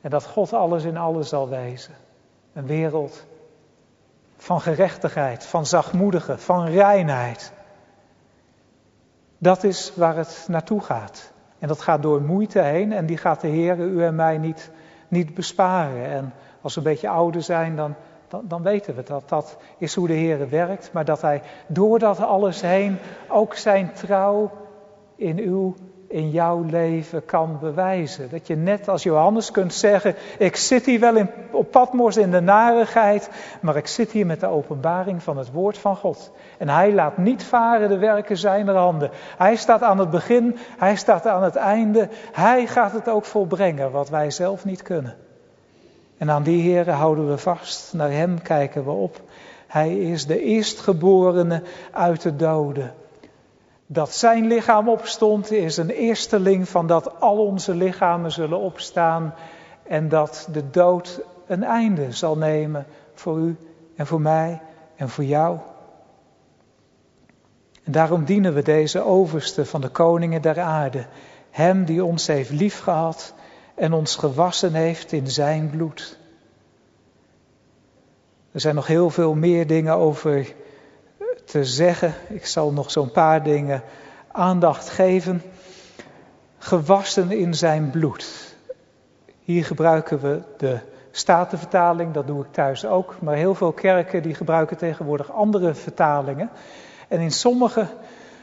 [0.00, 1.94] En dat God alles in alles zal wezen.
[2.52, 3.26] Een wereld
[4.36, 7.52] van gerechtigheid, van zachtmoedige, van reinheid.
[9.38, 11.32] Dat is waar het naartoe gaat.
[11.58, 14.70] En dat gaat door moeite heen en die gaat de Heer u en mij niet,
[15.08, 16.10] niet besparen.
[16.10, 17.94] En als we een beetje ouder zijn, dan,
[18.44, 19.28] dan, weten we dat.
[19.28, 20.90] Dat is hoe de Heer werkt.
[20.92, 22.98] Maar dat Hij door dat alles heen
[23.28, 24.50] ook zijn trouw
[25.16, 25.74] in uw
[26.08, 28.30] in jouw leven kan bewijzen.
[28.30, 32.30] Dat je net als Johannes kunt zeggen, ik zit hier wel in, op Patmos in
[32.30, 36.30] de narigheid, maar ik zit hier met de openbaring van het woord van God.
[36.58, 39.10] En hij laat niet varen de werken zijner handen.
[39.36, 42.08] Hij staat aan het begin, hij staat aan het einde.
[42.32, 45.27] Hij gaat het ook volbrengen wat wij zelf niet kunnen.
[46.18, 49.20] En aan die Here houden we vast, naar hem kijken we op.
[49.66, 52.94] Hij is de eerstgeborene uit de doden.
[53.86, 59.34] Dat zijn lichaam opstond is een eersteling van dat al onze lichamen zullen opstaan
[59.82, 63.56] en dat de dood een einde zal nemen voor u
[63.96, 64.60] en voor mij
[64.96, 65.58] en voor jou.
[67.84, 71.06] En daarom dienen we deze overste van de koningen der aarde,
[71.50, 73.34] hem die ons heeft liefgehad
[73.78, 76.18] en ons gewassen heeft in zijn bloed.
[78.52, 80.52] Er zijn nog heel veel meer dingen over
[81.44, 82.14] te zeggen.
[82.28, 83.82] Ik zal nog zo'n paar dingen
[84.32, 85.42] aandacht geven.
[86.58, 88.54] Gewassen in zijn bloed.
[89.40, 90.78] Hier gebruiken we de
[91.10, 93.16] Statenvertaling, dat doe ik thuis ook.
[93.20, 96.50] Maar heel veel kerken die gebruiken tegenwoordig andere vertalingen.
[97.08, 97.86] En in sommige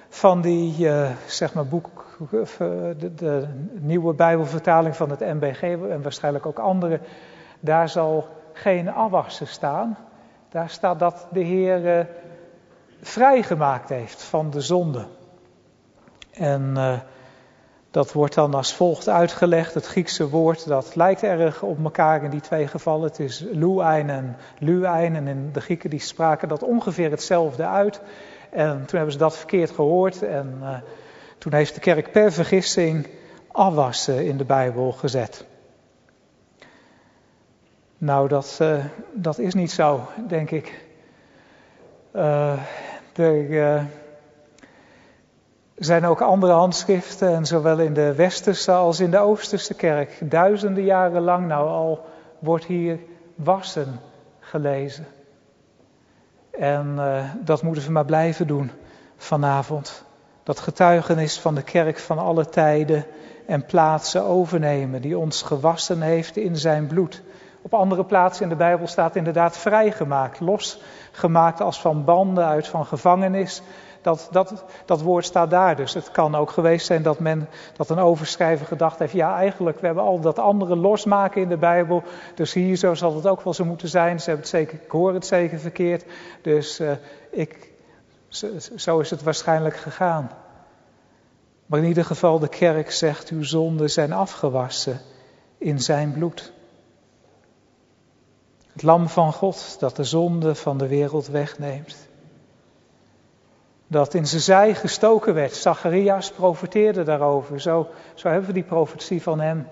[0.09, 2.04] van die, uh, zeg maar, boek,
[2.97, 6.99] de, de, nieuwe Bijbelvertaling van het MBG en waarschijnlijk ook andere,
[7.59, 9.97] daar zal geen afwassen staan.
[10.49, 12.05] Daar staat dat de Heer uh,
[13.01, 15.05] vrijgemaakt heeft van de zonde.
[16.31, 16.99] En uh,
[17.91, 19.73] dat wordt dan als volgt uitgelegd.
[19.73, 23.07] Het Griekse woord dat lijkt erg op elkaar in die twee gevallen.
[23.07, 25.15] Het is luein en luein.
[25.15, 28.01] En in de Grieken die spraken dat ongeveer hetzelfde uit.
[28.49, 30.23] En toen hebben ze dat verkeerd gehoord.
[30.23, 30.63] En
[31.45, 33.07] toen heeft de kerk per vergissing
[33.51, 35.45] afwassen in de Bijbel gezet.
[37.97, 40.85] Nou, dat, uh, dat is niet zo, denk ik.
[42.15, 42.59] Uh,
[43.15, 43.83] er uh,
[45.75, 50.83] zijn ook andere handschriften, en zowel in de westerse als in de oosterse kerk, duizenden
[50.83, 52.05] jaren lang nou al,
[52.39, 52.99] wordt hier
[53.35, 53.99] wassen
[54.39, 55.05] gelezen.
[56.51, 56.99] En
[57.43, 58.71] dat moeten we maar blijven doen
[59.17, 60.04] vanavond.
[60.45, 63.05] Dat getuigenis van de kerk van alle tijden
[63.45, 67.21] en plaatsen overnemen, die ons gewassen heeft in zijn bloed.
[67.61, 72.85] Op andere plaatsen in de Bijbel staat inderdaad vrijgemaakt, losgemaakt als van banden uit van
[72.85, 73.61] gevangenis.
[74.01, 75.93] Dat, dat, dat woord staat daar dus.
[75.93, 79.85] Het kan ook geweest zijn dat, men, dat een overschrijver gedacht heeft, ja eigenlijk, we
[79.85, 82.03] hebben al dat andere losmaken in de Bijbel,
[82.35, 84.19] dus hier zo zal het ook wel zo moeten zijn.
[84.19, 86.05] Ze hebben het zeker, ik hoor het zeker verkeerd,
[86.41, 86.91] dus uh,
[87.31, 87.73] ik,
[88.75, 90.31] zo, is het waarschijnlijk gegaan.
[91.65, 95.01] Maar in ieder geval, de kerk zegt, uw zonden zijn afgewassen
[95.57, 96.53] in zijn bloed.
[98.71, 102.07] Het lam van God dat de zonde van de wereld wegneemt.
[103.87, 105.53] Dat in zijn zij gestoken werd.
[105.53, 107.61] Zacharias profeteerde daarover.
[107.61, 109.67] Zo, zo hebben we die profetie van hem.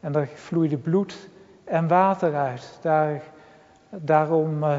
[0.00, 1.28] En er vloeide bloed
[1.64, 2.78] en water uit.
[2.80, 3.22] Daar,
[3.90, 4.76] daarom uh,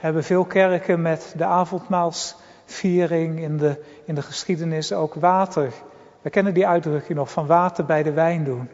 [0.00, 5.72] hebben veel kerken met de avondmaalsviering in de, in de geschiedenis ook water.
[6.20, 8.68] We kennen die uitdrukking nog van water bij de wijn doen.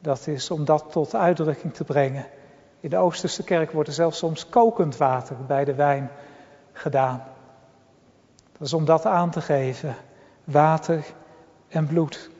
[0.00, 2.26] Dat is om dat tot uitdrukking te brengen.
[2.80, 6.10] In de Oosterse kerk wordt er zelfs soms kokend water bij de wijn
[6.72, 7.22] gedaan.
[8.52, 9.96] Dat is om dat aan te geven.
[10.44, 11.04] Water
[11.68, 12.30] en bloed.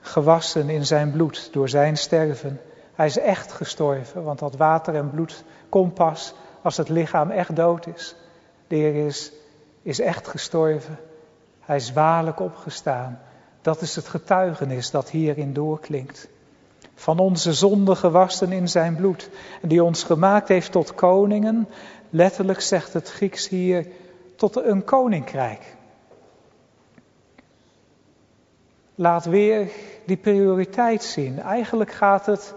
[0.00, 2.60] Gewassen in zijn bloed door zijn sterven.
[2.94, 6.34] Hij is echt gestorven, want dat water en bloed komt pas
[6.66, 8.14] als het lichaam echt dood is.
[8.66, 9.32] De Heer is,
[9.82, 10.98] is echt gestorven.
[11.60, 13.18] Hij is waarlijk opgestaan.
[13.62, 16.28] Dat is het getuigenis dat hierin doorklinkt.
[16.94, 19.30] van onze zonde gewassen in zijn bloed.
[19.62, 21.68] Die ons gemaakt heeft tot koningen,
[22.10, 23.86] letterlijk zegt het Grieks hier,
[24.36, 25.76] tot een koninkrijk.
[28.94, 29.70] Laat weer
[30.06, 31.40] die prioriteit zien.
[31.40, 32.54] Eigenlijk gaat het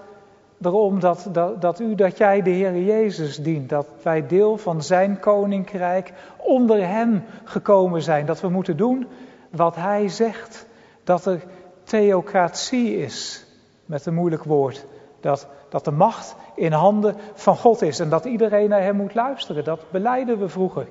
[0.62, 1.30] erom dat,
[1.60, 3.70] dat, u, dat jij de Heer Jezus dient.
[3.70, 8.26] Dat wij deel van zijn koninkrijk onder hem gekomen zijn.
[8.26, 9.08] Dat we moeten doen
[9.50, 10.66] wat hij zegt.
[11.04, 11.44] Dat er
[11.84, 13.46] theocratie is
[13.86, 14.86] met een moeilijk woord.
[15.20, 19.14] Dat, dat de macht in handen van God is en dat iedereen naar hem moet
[19.14, 19.64] luisteren.
[19.64, 20.88] Dat beleiden we vroeger.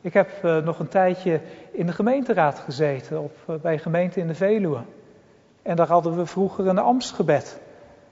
[0.00, 1.40] Ik heb uh, nog een tijdje
[1.72, 4.80] in de gemeenteraad gezeten, op, uh, bij gemeente in de Veluwe.
[5.62, 7.60] En daar hadden we vroeger een ambtsgebed,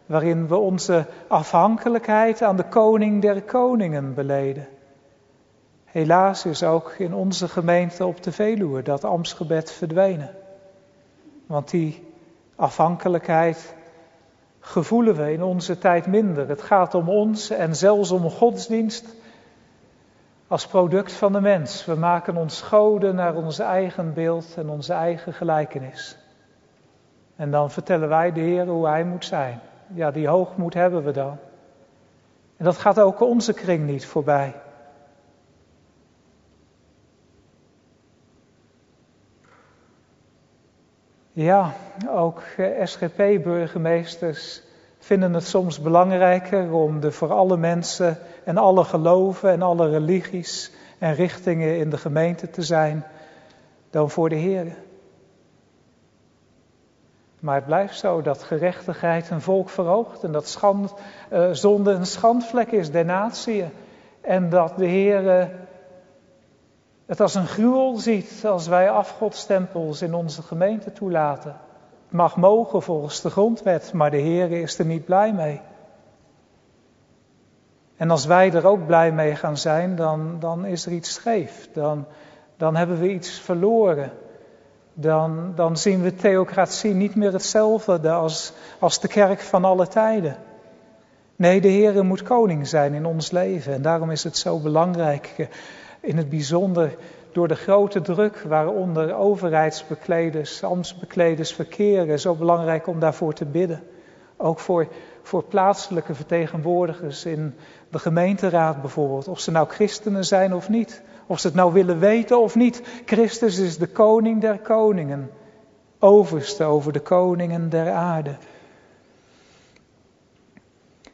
[0.09, 4.69] waarin we onze afhankelijkheid aan de koning der koningen beleden.
[5.85, 10.31] Helaas is ook in onze gemeente op de Veluwe dat ambtsgebed verdwenen.
[11.47, 12.13] Want die
[12.57, 13.75] afhankelijkheid
[14.61, 16.49] gevoelen we in onze tijd minder.
[16.49, 19.15] Het gaat om ons en zelfs om godsdienst
[20.47, 21.85] als product van de mens.
[21.85, 26.17] We maken ons goden naar ons eigen beeld en onze eigen gelijkenis.
[27.37, 29.61] En dan vertellen wij de Heer hoe Hij moet zijn.
[29.95, 31.39] Ja, die hoogmoed hebben we dan.
[32.57, 34.55] En dat gaat ook onze kring niet voorbij.
[41.33, 41.73] Ja,
[42.09, 44.63] ook eh, SGP-burgemeesters
[44.99, 50.73] vinden het soms belangrijker om de voor alle mensen en alle geloven en alle religies
[50.99, 53.05] en richtingen in de gemeente te zijn
[53.91, 54.77] dan voor de Heer.
[57.41, 60.95] Maar het blijft zo dat gerechtigheid een volk verhoogt en dat schand,
[61.33, 63.65] uh, zonde een schandvlek is der natie.
[64.21, 65.51] En dat de Heer
[67.09, 71.57] het als een gruwel ziet als wij afgodstempels in onze gemeente toelaten.
[72.05, 75.61] Het mag mogen volgens de grondwet, maar de Heer is er niet blij mee.
[77.97, 81.69] En als wij er ook blij mee gaan zijn, dan, dan is er iets scheef.
[81.73, 82.07] Dan,
[82.57, 84.13] dan hebben we iets verloren.
[85.01, 90.37] Dan, dan zien we theocratie niet meer hetzelfde als, als de kerk van alle tijden.
[91.37, 93.73] Nee, de Heer moet koning zijn in ons leven.
[93.73, 95.49] En daarom is het zo belangrijk,
[96.01, 96.97] in het bijzonder
[97.33, 103.83] door de grote druk waaronder overheidsbekleders, ambtsbekleders verkeren, zo belangrijk om daarvoor te bidden.
[104.37, 104.89] Ook voor,
[105.23, 107.55] voor plaatselijke vertegenwoordigers in
[107.91, 111.99] de gemeenteraad bijvoorbeeld, of ze nou christenen zijn of niet, of ze het nou willen
[111.99, 112.83] weten of niet.
[113.05, 115.31] Christus is de koning der koningen,
[115.99, 118.37] overste over de koningen der aarde.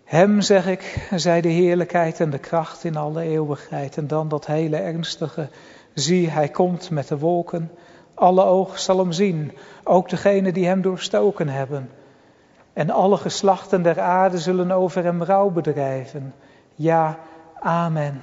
[0.04, 3.96] Hem, zeg ik, zij de heerlijkheid en de kracht in alle eeuwigheid.
[3.96, 5.48] En dan dat hele ernstige
[5.94, 7.70] Zie, hij komt met de wolken.
[8.14, 9.52] Alle oog zal hem zien,
[9.84, 11.90] ook degenen die hem doorstoken hebben.
[12.72, 16.34] En alle geslachten der aarde zullen over hem rouw bedrijven.
[16.74, 17.18] Ja,
[17.60, 18.22] amen.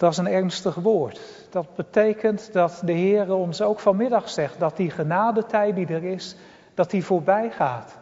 [0.00, 1.20] Dat is een ernstig woord.
[1.50, 6.36] Dat betekent dat de Heer ons ook vanmiddag zegt dat die genadetijd die er is,
[6.74, 7.98] dat die voorbij gaat.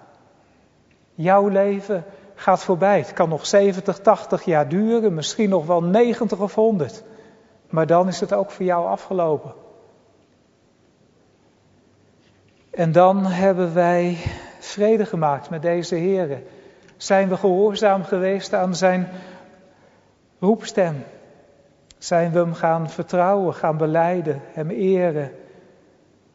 [1.14, 2.98] Jouw leven gaat voorbij.
[2.98, 7.02] Het kan nog 70, 80 jaar duren, misschien nog wel 90 of 100.
[7.68, 9.52] Maar dan is het ook voor jou afgelopen.
[12.70, 14.16] En dan hebben wij
[14.58, 16.42] vrede gemaakt met deze Here.
[16.96, 19.08] Zijn we gehoorzaam geweest aan zijn
[20.38, 21.04] roepstem?
[21.98, 25.30] Zijn we hem gaan vertrouwen, gaan beleiden, hem eren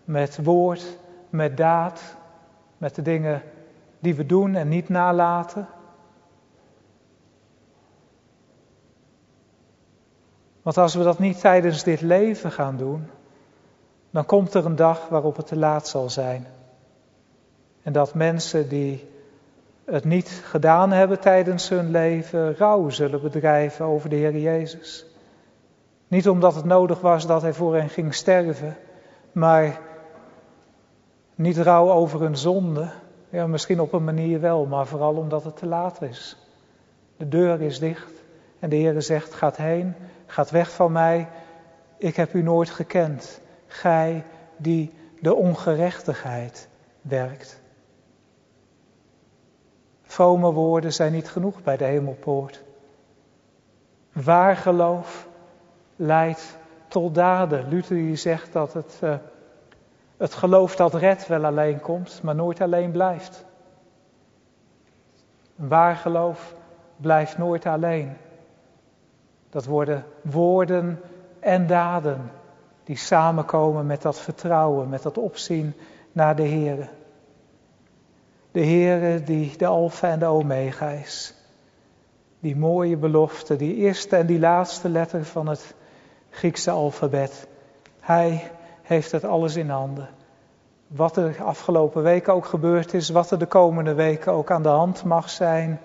[0.03, 0.97] met woord,
[1.29, 2.15] met daad,
[2.77, 3.41] met de dingen
[3.99, 5.67] die we doen en niet nalaten?
[10.61, 13.09] Want als we dat niet tijdens dit leven gaan doen,
[14.09, 16.47] dan komt er een dag waarop het te laat zal zijn.
[17.83, 19.09] En dat mensen die
[19.85, 25.12] het niet gedaan hebben tijdens hun leven, rouw zullen bedrijven over de Heer Jezus.
[26.13, 28.77] Niet omdat het nodig was dat Hij voor hen ging sterven,
[29.31, 29.79] maar
[31.35, 32.89] niet rouw over hun zonde.
[33.29, 36.37] Ja, misschien op een manier wel, maar vooral omdat het te laat is.
[37.17, 38.11] De deur is dicht
[38.59, 39.95] en de Heer zegt: gaat heen
[40.25, 41.29] Gaat weg van mij,
[41.97, 43.41] ik heb u nooit gekend.
[43.67, 44.25] Gij
[44.57, 46.69] die de ongerechtigheid
[47.01, 47.61] werkt.
[50.03, 52.63] Vrome woorden zijn niet genoeg bij de hemelpoort.
[54.11, 55.31] Waar geloof
[56.03, 57.67] leidt tot daden.
[57.69, 59.15] Luther die zegt dat het, uh,
[60.17, 63.45] het geloof dat redt wel alleen komt, maar nooit alleen blijft.
[65.55, 66.55] Waar geloof
[66.97, 68.17] blijft nooit alleen.
[69.49, 71.01] Dat worden woorden
[71.39, 72.31] en daden
[72.83, 75.73] die samenkomen met dat vertrouwen, met dat opzien
[76.11, 76.89] naar de Heer.
[78.51, 81.35] De Heere die de Alfa en de Omega is.
[82.39, 85.75] Die mooie belofte, die eerste en die laatste letter van het
[86.33, 87.47] Griekse alfabet.
[87.99, 90.09] Hij heeft het alles in handen.
[90.87, 94.69] Wat er afgelopen weken ook gebeurd is, wat er de komende weken ook aan de
[94.69, 95.79] hand mag zijn,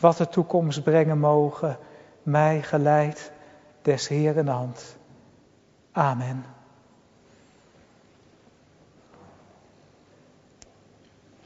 [0.00, 1.78] wat de toekomst brengen mogen,
[2.22, 3.32] mij geleid
[3.82, 4.96] des Heeren hand.
[5.92, 6.44] Amen.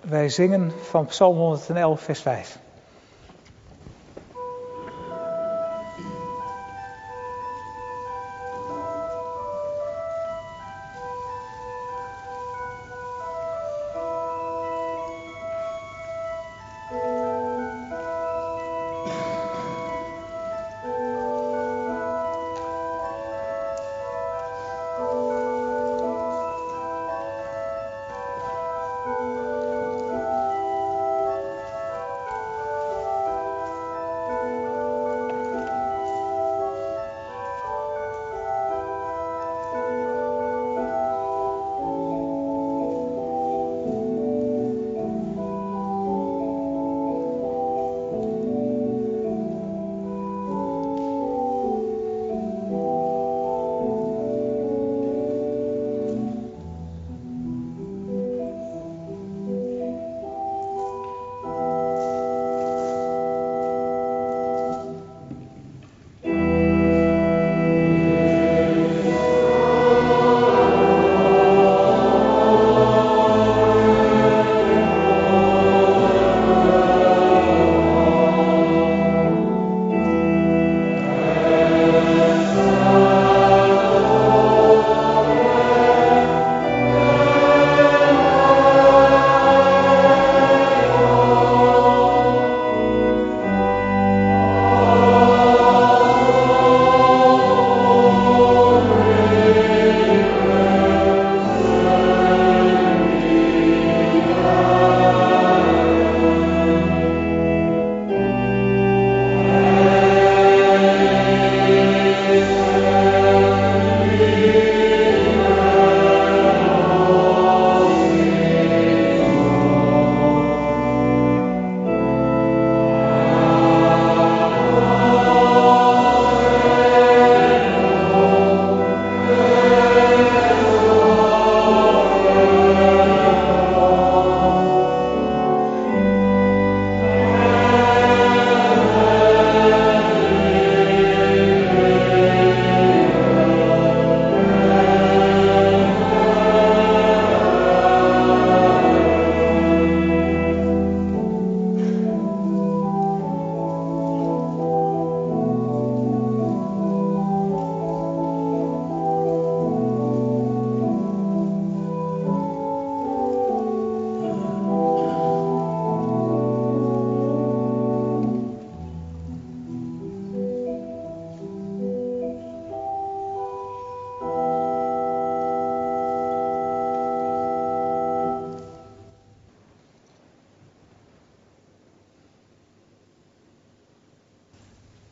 [0.01, 2.62] Wij zingen van Psalm 111, vers 5.